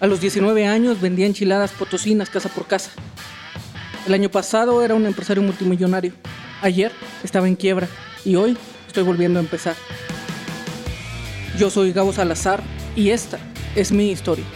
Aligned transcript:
A 0.00 0.06
los 0.06 0.22
19 0.22 0.66
años 0.66 0.98
vendía 0.98 1.26
enchiladas 1.26 1.72
potosinas 1.72 2.30
casa 2.30 2.48
por 2.48 2.66
casa. 2.66 2.90
El 4.06 4.14
año 4.14 4.30
pasado 4.30 4.82
era 4.82 4.94
un 4.94 5.04
empresario 5.04 5.42
multimillonario. 5.42 6.14
Ayer 6.62 6.90
estaba 7.22 7.46
en 7.46 7.54
quiebra 7.54 7.86
y 8.24 8.34
hoy 8.36 8.56
estoy 8.86 9.02
volviendo 9.02 9.38
a 9.38 9.42
empezar. 9.42 9.74
Yo 11.58 11.68
soy 11.68 11.92
Gabo 11.92 12.14
Salazar 12.14 12.62
y 12.96 13.10
esta 13.10 13.38
es 13.76 13.92
mi 13.92 14.10
historia. 14.10 14.46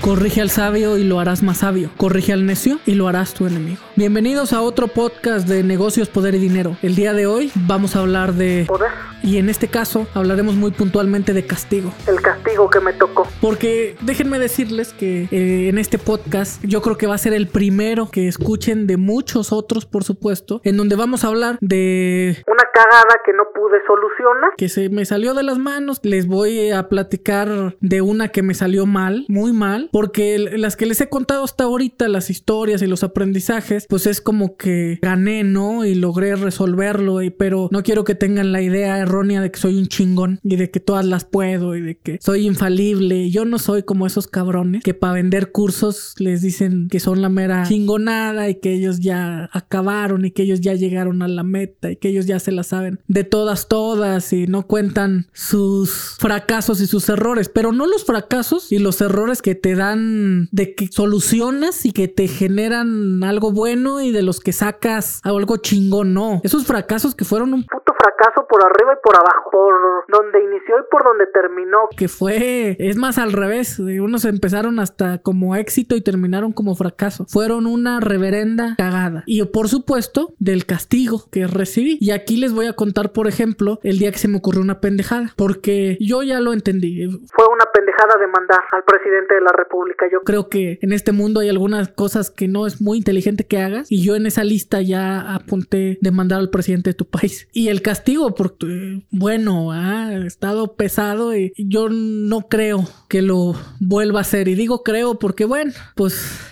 Corrige 0.00 0.40
al 0.40 0.48
sabio 0.48 0.96
y 0.96 1.04
lo 1.04 1.20
harás 1.20 1.42
más 1.42 1.58
sabio. 1.58 1.90
Corrige 1.98 2.32
al 2.32 2.46
necio 2.46 2.80
y 2.86 2.94
lo 2.94 3.08
harás 3.08 3.34
tu 3.34 3.46
enemigo. 3.46 3.82
Bienvenidos 4.00 4.54
a 4.54 4.62
otro 4.62 4.88
podcast 4.88 5.46
de 5.46 5.62
negocios, 5.62 6.08
poder 6.08 6.34
y 6.34 6.38
dinero. 6.38 6.74
El 6.80 6.94
día 6.94 7.12
de 7.12 7.26
hoy 7.26 7.52
vamos 7.54 7.96
a 7.96 7.98
hablar 7.98 8.32
de 8.32 8.64
poder. 8.66 8.88
Y 9.22 9.36
en 9.36 9.50
este 9.50 9.68
caso 9.68 10.06
hablaremos 10.14 10.54
muy 10.54 10.70
puntualmente 10.70 11.34
de 11.34 11.44
castigo. 11.44 11.92
El 12.06 12.22
castigo 12.22 12.70
que 12.70 12.80
me 12.80 12.94
tocó. 12.94 13.28
Porque 13.42 13.96
déjenme 14.00 14.38
decirles 14.38 14.94
que 14.94 15.28
eh, 15.30 15.68
en 15.68 15.76
este 15.76 15.98
podcast 15.98 16.64
yo 16.64 16.80
creo 16.80 16.96
que 16.96 17.06
va 17.06 17.14
a 17.14 17.18
ser 17.18 17.34
el 17.34 17.48
primero 17.48 18.10
que 18.10 18.28
escuchen 18.28 18.86
de 18.86 18.96
muchos 18.96 19.52
otros, 19.52 19.84
por 19.84 20.04
supuesto, 20.04 20.62
en 20.64 20.78
donde 20.78 20.96
vamos 20.96 21.24
a 21.24 21.28
hablar 21.28 21.58
de... 21.60 22.42
Una 22.46 22.64
cagada 22.72 23.20
que 23.24 23.34
no 23.34 23.44
pude 23.54 23.78
solucionar. 23.86 24.52
Que 24.56 24.70
se 24.70 24.88
me 24.88 25.04
salió 25.04 25.34
de 25.34 25.42
las 25.42 25.58
manos. 25.58 26.00
Les 26.02 26.26
voy 26.26 26.70
a 26.70 26.88
platicar 26.88 27.76
de 27.80 28.00
una 28.00 28.28
que 28.28 28.42
me 28.42 28.54
salió 28.54 28.86
mal, 28.86 29.26
muy 29.28 29.52
mal, 29.52 29.90
porque 29.92 30.38
las 30.38 30.76
que 30.76 30.86
les 30.86 31.00
he 31.02 31.10
contado 31.10 31.44
hasta 31.44 31.64
ahorita, 31.64 32.08
las 32.08 32.30
historias 32.30 32.80
y 32.80 32.86
los 32.86 33.04
aprendizajes, 33.04 33.86
pues 33.90 34.06
es 34.06 34.20
como 34.20 34.56
que 34.56 34.98
gané, 35.02 35.44
¿no? 35.44 35.84
Y 35.84 35.96
logré 35.96 36.36
resolverlo, 36.36 37.22
y, 37.22 37.30
pero 37.30 37.68
no 37.72 37.82
quiero 37.82 38.04
que 38.04 38.14
tengan 38.14 38.52
la 38.52 38.62
idea 38.62 38.98
errónea 38.98 39.42
de 39.42 39.50
que 39.50 39.58
soy 39.58 39.76
un 39.76 39.88
chingón 39.88 40.38
y 40.42 40.56
de 40.56 40.70
que 40.70 40.80
todas 40.80 41.04
las 41.04 41.24
puedo 41.24 41.76
y 41.76 41.82
de 41.82 41.98
que 41.98 42.18
soy 42.22 42.46
infalible. 42.46 43.30
Yo 43.30 43.44
no 43.44 43.58
soy 43.58 43.82
como 43.82 44.06
esos 44.06 44.28
cabrones 44.28 44.84
que 44.84 44.94
para 44.94 45.14
vender 45.14 45.50
cursos 45.50 46.14
les 46.18 46.40
dicen 46.40 46.88
que 46.88 47.00
son 47.00 47.20
la 47.20 47.28
mera 47.28 47.64
chingonada 47.66 48.48
y 48.48 48.54
que 48.54 48.72
ellos 48.72 49.00
ya 49.00 49.50
acabaron 49.52 50.24
y 50.24 50.30
que 50.30 50.44
ellos 50.44 50.60
ya 50.60 50.74
llegaron 50.74 51.22
a 51.22 51.28
la 51.28 51.42
meta 51.42 51.90
y 51.90 51.96
que 51.96 52.08
ellos 52.08 52.26
ya 52.26 52.38
se 52.38 52.52
la 52.52 52.62
saben 52.62 53.00
de 53.08 53.24
todas, 53.24 53.66
todas 53.66 54.32
y 54.32 54.46
no 54.46 54.66
cuentan 54.66 55.26
sus 55.32 56.16
fracasos 56.18 56.80
y 56.80 56.86
sus 56.86 57.08
errores, 57.08 57.48
pero 57.48 57.72
no 57.72 57.86
los 57.86 58.04
fracasos 58.04 58.70
y 58.70 58.78
los 58.78 59.00
errores 59.00 59.42
que 59.42 59.56
te 59.56 59.74
dan 59.74 60.48
de 60.52 60.74
que 60.76 60.88
solucionas 60.92 61.84
y 61.84 61.90
que 61.90 62.06
te 62.06 62.28
generan 62.28 63.24
algo 63.24 63.50
bueno 63.50 63.69
y 63.70 64.10
de 64.10 64.22
los 64.22 64.40
que 64.40 64.52
sacas 64.52 65.20
algo 65.22 65.56
chingón, 65.58 66.12
no. 66.12 66.40
Esos 66.42 66.66
fracasos 66.66 67.14
que 67.14 67.24
fueron 67.24 67.54
un 67.54 67.64
puto 67.64 67.94
fracaso 67.96 68.46
por 68.48 68.64
arriba 68.64 68.94
y 68.94 69.02
por 69.02 69.16
abajo, 69.16 69.50
por 69.50 69.74
donde 70.08 70.42
inició 70.42 70.78
y 70.78 70.82
por 70.90 71.04
donde 71.04 71.26
terminó. 71.26 71.88
Que 71.96 72.08
fue, 72.08 72.76
es 72.78 72.96
más 72.96 73.18
al 73.18 73.32
revés, 73.32 73.78
unos 73.78 74.24
empezaron 74.24 74.80
hasta 74.80 75.18
como 75.18 75.54
éxito 75.54 75.94
y 75.94 76.00
terminaron 76.00 76.52
como 76.52 76.74
fracaso. 76.74 77.26
Fueron 77.28 77.66
una 77.66 78.00
reverenda 78.00 78.74
cagada. 78.76 79.22
Y 79.26 79.44
por 79.44 79.68
supuesto, 79.68 80.34
del 80.38 80.66
castigo 80.66 81.24
que 81.30 81.46
recibí. 81.46 81.98
Y 82.00 82.10
aquí 82.10 82.36
les 82.36 82.52
voy 82.52 82.66
a 82.66 82.74
contar, 82.74 83.12
por 83.12 83.28
ejemplo, 83.28 83.78
el 83.82 83.98
día 83.98 84.10
que 84.10 84.18
se 84.18 84.28
me 84.28 84.38
ocurrió 84.38 84.62
una 84.62 84.80
pendejada, 84.80 85.32
porque 85.36 85.96
yo 86.00 86.22
ya 86.22 86.40
lo 86.40 86.52
entendí. 86.52 87.08
Fue 87.32 87.46
una 87.46 87.66
pendejada 87.80 88.18
demandar 88.20 88.60
al 88.72 88.84
presidente 88.84 89.34
de 89.34 89.40
la 89.40 89.52
República. 89.52 90.06
Yo 90.10 90.20
creo 90.20 90.48
que 90.48 90.78
en 90.82 90.92
este 90.92 91.12
mundo 91.12 91.40
hay 91.40 91.48
algunas 91.48 91.88
cosas 91.88 92.30
que 92.30 92.46
no 92.46 92.66
es 92.66 92.80
muy 92.80 92.98
inteligente 92.98 93.44
que 93.44 93.58
hagas 93.58 93.90
y 93.90 94.02
yo 94.02 94.16
en 94.16 94.26
esa 94.26 94.44
lista 94.44 94.82
ya 94.82 95.34
apunté 95.34 95.98
demandar 96.00 96.40
al 96.40 96.50
presidente 96.50 96.90
de 96.90 96.94
tu 96.94 97.06
país. 97.06 97.48
Y 97.52 97.68
el 97.68 97.82
castigo, 97.82 98.34
porque, 98.34 99.02
bueno, 99.10 99.72
ha 99.72 100.14
estado 100.26 100.74
pesado 100.74 101.34
y 101.34 101.52
yo 101.56 101.88
no 101.90 102.48
creo 102.48 102.84
que 103.08 103.22
lo 103.22 103.54
vuelva 103.80 104.18
a 104.18 104.22
hacer. 104.22 104.48
Y 104.48 104.54
digo 104.54 104.82
creo 104.82 105.18
porque, 105.18 105.44
bueno, 105.44 105.72
pues 105.94 106.49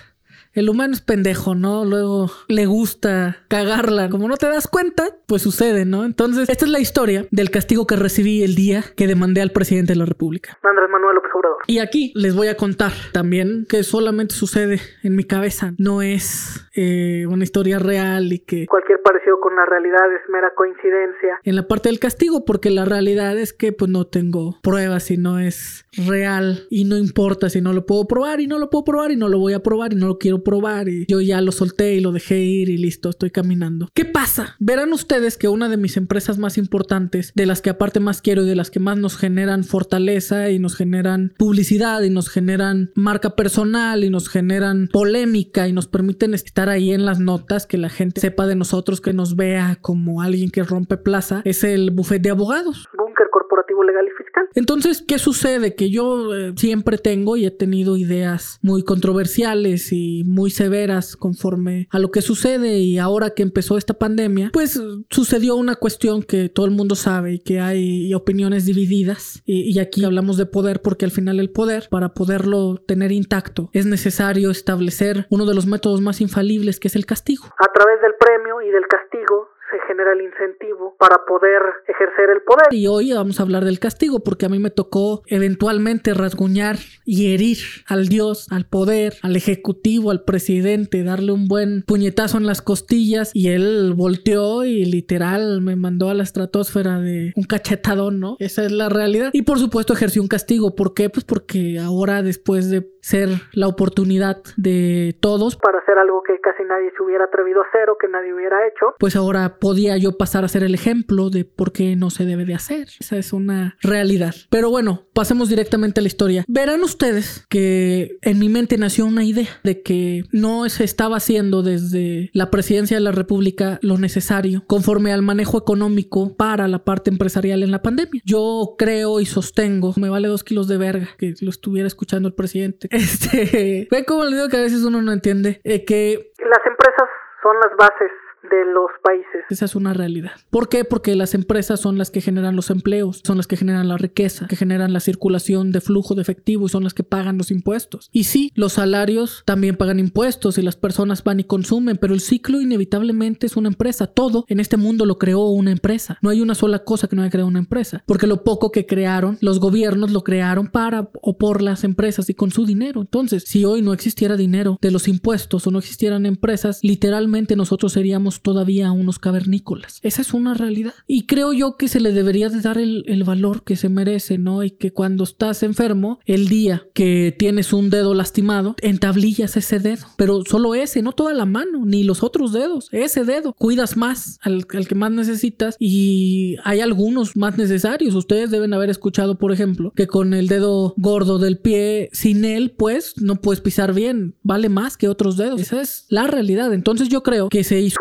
el 0.58 0.68
humano 0.68 0.92
es 0.92 1.00
pendejo, 1.00 1.54
¿no? 1.54 1.84
Luego 1.84 2.30
le 2.48 2.66
gusta 2.66 3.36
cagarla. 3.48 4.08
Como 4.10 4.28
no 4.28 4.36
te 4.36 4.46
das 4.46 4.66
cuenta, 4.66 5.04
pues 5.26 5.42
sucede, 5.42 5.84
¿no? 5.84 6.04
Entonces, 6.04 6.48
esta 6.48 6.64
es 6.64 6.70
la 6.70 6.80
historia 6.80 7.26
del 7.30 7.50
castigo 7.50 7.86
que 7.86 7.96
recibí 7.96 8.42
el 8.42 8.54
día 8.54 8.82
que 8.96 9.06
demandé 9.06 9.40
al 9.40 9.50
presidente 9.50 9.92
de 9.92 9.98
la 9.98 10.04
República. 10.04 10.58
Andrés 10.62 10.90
Manuel 10.90 11.14
López 11.14 11.30
Obrador. 11.34 11.58
Y 11.66 11.78
aquí 11.78 12.12
les 12.16 12.34
voy 12.34 12.48
a 12.48 12.56
contar 12.56 12.92
también 13.12 13.66
que 13.68 13.82
solamente 13.84 14.34
sucede 14.34 14.80
en 15.02 15.14
mi 15.14 15.24
cabeza. 15.24 15.74
No 15.78 16.02
es 16.02 16.68
eh, 16.74 17.26
una 17.28 17.44
historia 17.44 17.78
real 17.78 18.32
y 18.32 18.40
que... 18.40 18.66
Cualquier 18.66 19.00
parecido 19.02 19.40
con 19.40 19.54
la 19.54 19.64
realidad 19.64 20.12
es 20.12 20.28
mera 20.28 20.52
coincidencia. 20.54 21.40
En 21.44 21.56
la 21.56 21.68
parte 21.68 21.88
del 21.88 21.98
castigo, 21.98 22.44
porque 22.44 22.70
la 22.70 22.84
realidad 22.84 23.38
es 23.38 23.52
que 23.52 23.72
pues 23.72 23.90
no 23.90 24.06
tengo 24.06 24.56
pruebas 24.62 25.10
y 25.10 25.16
no 25.16 25.38
es 25.38 25.86
real 26.06 26.66
y 26.68 26.84
no 26.84 26.96
importa 26.96 27.48
si 27.48 27.60
no 27.60 27.72
lo 27.72 27.86
puedo 27.86 28.06
probar 28.06 28.40
y 28.40 28.46
no 28.46 28.58
lo 28.58 28.70
puedo 28.70 28.84
probar 28.84 29.12
y 29.12 29.16
no 29.16 29.28
lo 29.28 29.38
voy 29.38 29.52
a 29.52 29.62
probar 29.62 29.92
y 29.92 29.96
no 29.96 30.08
lo 30.08 30.18
quiero 30.18 30.42
probar 30.42 30.47
y 30.86 31.04
yo 31.06 31.20
ya 31.20 31.40
lo 31.42 31.52
solté 31.52 31.94
y 31.94 32.00
lo 32.00 32.10
dejé 32.10 32.40
ir 32.40 32.70
y 32.70 32.78
listo, 32.78 33.10
estoy 33.10 33.30
caminando. 33.30 33.88
¿Qué 33.94 34.06
pasa? 34.06 34.56
Verán 34.58 34.92
ustedes 34.92 35.36
que 35.36 35.48
una 35.48 35.68
de 35.68 35.76
mis 35.76 35.96
empresas 35.96 36.38
más 36.38 36.56
importantes, 36.56 37.32
de 37.34 37.44
las 37.44 37.60
que 37.60 37.70
aparte 37.70 38.00
más 38.00 38.22
quiero 38.22 38.42
y 38.42 38.46
de 38.46 38.56
las 38.56 38.70
que 38.70 38.80
más 38.80 38.96
nos 38.96 39.18
generan 39.18 39.64
fortaleza 39.64 40.50
y 40.50 40.58
nos 40.58 40.74
generan 40.74 41.34
publicidad 41.38 42.02
y 42.02 42.10
nos 42.10 42.30
generan 42.30 42.90
marca 42.94 43.36
personal 43.36 44.04
y 44.04 44.10
nos 44.10 44.28
generan 44.28 44.88
polémica 44.90 45.68
y 45.68 45.72
nos 45.72 45.86
permiten 45.86 46.32
estar 46.32 46.70
ahí 46.70 46.92
en 46.92 47.04
las 47.04 47.20
notas, 47.20 47.66
que 47.66 47.76
la 47.76 47.90
gente 47.90 48.20
sepa 48.20 48.46
de 48.46 48.54
nosotros, 48.54 49.00
que 49.02 49.12
nos 49.12 49.36
vea 49.36 49.76
como 49.82 50.22
alguien 50.22 50.50
que 50.50 50.62
rompe 50.62 50.96
plaza, 50.96 51.42
es 51.44 51.62
el 51.62 51.90
buffet 51.90 52.22
de 52.22 52.30
abogados. 52.30 52.88
Búnker 52.96 53.26
corporativo 53.30 53.84
legal 53.84 54.06
y 54.06 54.22
fiscal. 54.22 54.44
Entonces, 54.54 55.04
¿qué 55.06 55.18
sucede? 55.18 55.74
Que 55.74 55.90
yo 55.90 56.34
eh, 56.34 56.52
siempre 56.56 56.96
tengo 56.96 57.36
y 57.36 57.44
he 57.44 57.50
tenido 57.50 57.96
ideas 57.96 58.58
muy 58.62 58.82
controversiales 58.82 59.92
y 59.92 60.24
muy 60.24 60.37
severas 60.46 61.16
conforme 61.16 61.88
a 61.90 61.98
lo 61.98 62.10
que 62.10 62.22
sucede 62.22 62.78
y 62.78 62.98
ahora 62.98 63.30
que 63.30 63.42
empezó 63.42 63.76
esta 63.76 63.94
pandemia, 63.94 64.50
pues 64.52 64.80
sucedió 65.10 65.56
una 65.56 65.76
cuestión 65.76 66.22
que 66.22 66.48
todo 66.48 66.66
el 66.66 66.72
mundo 66.72 66.94
sabe 66.94 67.34
y 67.34 67.38
que 67.40 67.60
hay 67.60 68.14
opiniones 68.14 68.66
divididas 68.66 69.42
y, 69.44 69.62
y 69.72 69.78
aquí 69.80 70.04
hablamos 70.04 70.36
de 70.36 70.46
poder 70.46 70.80
porque 70.80 71.04
al 71.04 71.10
final 71.10 71.40
el 71.40 71.50
poder 71.50 71.88
para 71.90 72.10
poderlo 72.10 72.76
tener 72.86 73.12
intacto 73.12 73.70
es 73.72 73.86
necesario 73.86 74.50
establecer 74.50 75.26
uno 75.30 75.46
de 75.46 75.54
los 75.54 75.66
métodos 75.66 76.00
más 76.00 76.20
infalibles 76.20 76.80
que 76.80 76.88
es 76.88 76.96
el 76.96 77.06
castigo. 77.06 77.44
A 77.58 77.72
través 77.72 78.00
del 78.00 78.14
premio 78.18 78.62
y 78.62 78.70
del 78.70 78.86
castigo 78.86 79.57
se 79.70 79.78
genera 79.86 80.12
el 80.12 80.22
incentivo 80.22 80.96
para 80.98 81.24
poder 81.26 81.60
ejercer 81.86 82.30
el 82.30 82.42
poder. 82.42 82.66
Y 82.72 82.86
hoy 82.86 83.12
vamos 83.12 83.40
a 83.40 83.42
hablar 83.42 83.64
del 83.64 83.78
castigo 83.78 84.20
porque 84.20 84.46
a 84.46 84.48
mí 84.48 84.58
me 84.58 84.70
tocó 84.70 85.22
eventualmente 85.26 86.14
rasguñar 86.14 86.76
y 87.04 87.34
herir 87.34 87.58
al 87.86 88.08
Dios, 88.08 88.46
al 88.50 88.66
poder, 88.66 89.14
al 89.22 89.36
ejecutivo, 89.36 90.10
al 90.10 90.24
presidente, 90.24 91.02
darle 91.02 91.32
un 91.32 91.48
buen 91.48 91.82
puñetazo 91.82 92.38
en 92.38 92.46
las 92.46 92.62
costillas 92.62 93.30
y 93.34 93.48
él 93.48 93.94
volteó 93.96 94.64
y 94.64 94.84
literal 94.84 95.60
me 95.60 95.76
mandó 95.76 96.10
a 96.10 96.14
la 96.14 96.22
estratosfera 96.22 97.00
de 97.00 97.32
un 97.36 97.44
cachetadón, 97.44 98.20
¿no? 98.20 98.36
Esa 98.38 98.64
es 98.64 98.72
la 98.72 98.88
realidad. 98.88 99.30
Y 99.32 99.42
por 99.42 99.58
supuesto 99.58 99.92
ejerció 99.92 100.22
un 100.22 100.28
castigo. 100.28 100.74
¿Por 100.74 100.94
qué? 100.94 101.10
Pues 101.10 101.24
porque 101.24 101.78
ahora 101.78 102.22
después 102.22 102.70
de 102.70 102.90
ser 103.08 103.28
la 103.52 103.68
oportunidad 103.68 104.42
de 104.56 105.16
todos 105.20 105.56
para 105.56 105.78
hacer 105.78 105.96
algo 105.98 106.22
que 106.22 106.38
casi 106.40 106.62
nadie 106.64 106.90
se 106.96 107.02
hubiera 107.02 107.24
atrevido 107.24 107.62
a 107.62 107.68
hacer 107.68 107.88
o 107.88 107.96
que 107.98 108.06
nadie 108.08 108.34
hubiera 108.34 108.66
hecho, 108.66 108.94
pues 108.98 109.16
ahora 109.16 109.56
podía 109.58 109.96
yo 109.96 110.18
pasar 110.18 110.44
a 110.44 110.48
ser 110.48 110.62
el 110.62 110.74
ejemplo 110.74 111.30
de 111.30 111.44
por 111.44 111.72
qué 111.72 111.96
no 111.96 112.10
se 112.10 112.26
debe 112.26 112.44
de 112.44 112.54
hacer. 112.54 112.88
Esa 113.00 113.16
es 113.16 113.32
una 113.32 113.76
realidad. 113.80 114.34
Pero 114.50 114.70
bueno, 114.70 115.06
pasemos 115.14 115.48
directamente 115.48 116.00
a 116.00 116.02
la 116.02 116.08
historia. 116.08 116.44
Verán 116.48 116.82
ustedes 116.82 117.46
que 117.48 118.18
en 118.22 118.38
mi 118.38 118.48
mente 118.48 118.76
nació 118.76 119.06
una 119.06 119.24
idea 119.24 119.48
de 119.64 119.82
que 119.82 120.24
no 120.32 120.68
se 120.68 120.84
estaba 120.84 121.16
haciendo 121.16 121.62
desde 121.62 122.30
la 122.34 122.50
presidencia 122.50 122.96
de 122.96 123.02
la 123.02 123.12
República 123.12 123.78
lo 123.80 123.96
necesario 123.96 124.64
conforme 124.66 125.12
al 125.12 125.22
manejo 125.22 125.58
económico 125.58 126.36
para 126.36 126.68
la 126.68 126.84
parte 126.84 127.10
empresarial 127.10 127.62
en 127.62 127.70
la 127.70 127.82
pandemia. 127.82 128.20
Yo 128.24 128.74
creo 128.76 129.20
y 129.20 129.26
sostengo, 129.26 129.94
me 129.96 130.10
vale 130.10 130.28
dos 130.28 130.44
kilos 130.44 130.68
de 130.68 130.76
verga 130.76 131.08
que 131.16 131.34
lo 131.40 131.50
estuviera 131.50 131.86
escuchando 131.86 132.28
el 132.28 132.34
presidente. 132.34 132.88
Este, 132.98 133.86
ve 133.90 134.04
como 134.04 134.24
le 134.24 134.36
digo 134.36 134.48
que 134.48 134.56
a 134.56 134.62
veces 134.62 134.82
uno 134.82 135.00
no 135.00 135.12
entiende 135.12 135.60
eh, 135.62 135.84
que 135.84 136.32
las 136.38 136.66
empresas 136.66 137.08
son 137.42 137.54
las 137.60 137.76
bases 137.76 138.10
de 138.50 138.64
los 138.72 138.90
países. 139.02 139.44
Esa 139.50 139.64
es 139.64 139.74
una 139.74 139.94
realidad. 139.94 140.32
¿Por 140.50 140.68
qué? 140.68 140.84
Porque 140.84 141.16
las 141.16 141.34
empresas 141.34 141.80
son 141.80 141.98
las 141.98 142.10
que 142.10 142.20
generan 142.20 142.56
los 142.56 142.70
empleos, 142.70 143.22
son 143.24 143.36
las 143.36 143.46
que 143.46 143.56
generan 143.56 143.88
la 143.88 143.96
riqueza, 143.96 144.46
que 144.46 144.56
generan 144.56 144.92
la 144.92 145.00
circulación 145.00 145.72
de 145.72 145.80
flujo 145.80 146.14
de 146.14 146.22
efectivo 146.22 146.66
y 146.66 146.68
son 146.68 146.84
las 146.84 146.94
que 146.94 147.02
pagan 147.02 147.38
los 147.38 147.50
impuestos. 147.50 148.08
Y 148.12 148.24
sí, 148.24 148.52
los 148.54 148.74
salarios 148.74 149.42
también 149.44 149.76
pagan 149.76 149.98
impuestos 149.98 150.58
y 150.58 150.62
las 150.62 150.76
personas 150.76 151.24
van 151.24 151.40
y 151.40 151.44
consumen, 151.44 151.96
pero 151.96 152.14
el 152.14 152.20
ciclo 152.20 152.60
inevitablemente 152.60 153.46
es 153.46 153.56
una 153.56 153.68
empresa. 153.68 154.06
Todo 154.06 154.44
en 154.48 154.60
este 154.60 154.76
mundo 154.76 155.04
lo 155.04 155.18
creó 155.18 155.48
una 155.48 155.70
empresa. 155.70 156.18
No 156.22 156.30
hay 156.30 156.40
una 156.40 156.54
sola 156.54 156.84
cosa 156.84 157.08
que 157.08 157.16
no 157.16 157.22
haya 157.22 157.30
creado 157.30 157.48
una 157.48 157.58
empresa, 157.58 158.02
porque 158.06 158.26
lo 158.26 158.44
poco 158.44 158.72
que 158.72 158.86
crearon, 158.86 159.38
los 159.40 159.60
gobiernos 159.60 160.10
lo 160.10 160.22
crearon 160.22 160.68
para 160.68 161.10
o 161.22 161.38
por 161.38 161.62
las 161.62 161.84
empresas 161.84 162.28
y 162.30 162.34
con 162.34 162.50
su 162.50 162.66
dinero. 162.66 163.00
Entonces, 163.00 163.44
si 163.46 163.64
hoy 163.64 163.82
no 163.82 163.92
existiera 163.92 164.36
dinero 164.36 164.78
de 164.80 164.90
los 164.90 165.08
impuestos 165.08 165.66
o 165.66 165.70
no 165.70 165.78
existieran 165.78 166.26
empresas, 166.26 166.80
literalmente 166.82 167.56
nosotros 167.56 167.92
seríamos 167.92 168.37
somos 168.38 168.42
todavía 168.42 168.92
unos 168.92 169.18
cavernícolas. 169.18 170.00
Esa 170.02 170.22
es 170.22 170.34
una 170.34 170.54
realidad. 170.54 170.94
Y 171.06 171.26
creo 171.26 171.52
yo 171.52 171.76
que 171.76 171.88
se 171.88 172.00
le 172.00 172.12
debería 172.12 172.48
de 172.48 172.60
dar 172.60 172.78
el, 172.78 173.04
valor 173.24 173.62
que 173.64 173.76
se 173.76 173.88
merece, 173.88 174.38
¿no? 174.38 174.62
Y 174.62 174.70
que 174.70 174.92
cuando 174.92 175.24
estás 175.24 175.62
enfermo, 175.62 176.18
el 176.24 176.48
día 176.48 176.86
que 176.94 177.34
tienes 177.36 177.72
un 177.72 177.90
dedo 177.90 178.14
lastimado, 178.14 178.74
entablillas 178.80 179.56
ese 179.56 179.80
dedo. 179.80 180.06
Pero 180.16 180.42
solo 180.48 180.74
ese, 180.74 181.02
no 181.02 181.12
toda 181.12 181.34
la 181.34 181.44
mano, 181.44 181.84
ni 181.84 182.04
los 182.04 182.22
otros 182.22 182.52
dedos, 182.52 182.88
ese 182.92 183.24
dedo. 183.24 183.52
Cuidas 183.52 183.96
más 183.96 184.38
al, 184.42 184.66
que 184.66 184.94
más 184.94 185.10
necesitas 185.10 185.76
y 185.78 186.56
hay 186.64 186.80
algunos 186.80 187.36
más 187.36 187.58
necesarios. 187.58 188.14
Ustedes 188.14 188.50
deben 188.50 188.72
haber 188.72 188.88
escuchado, 188.88 189.36
por 189.36 189.52
ejemplo, 189.52 189.92
que 189.94 190.06
con 190.06 190.32
el 190.32 190.48
dedo 190.48 190.94
gordo 190.96 191.38
del 191.38 191.58
pie, 191.58 192.08
sin 192.12 192.44
él, 192.44 192.74
pues 192.76 193.20
no 193.20 193.36
puedes 193.36 193.60
pisar 193.60 193.92
bien. 193.92 194.36
Vale 194.42 194.68
más 194.68 194.96
que 194.96 195.08
otros 195.08 195.36
dedos. 195.36 195.60
Esa 195.60 195.82
es 195.82 196.06
la 196.08 196.26
realidad. 196.26 196.72
Entonces 196.72 197.08
yo 197.08 197.22
creo 197.22 197.48
que 197.48 197.64
se 197.64 197.80
hizo 197.80 197.98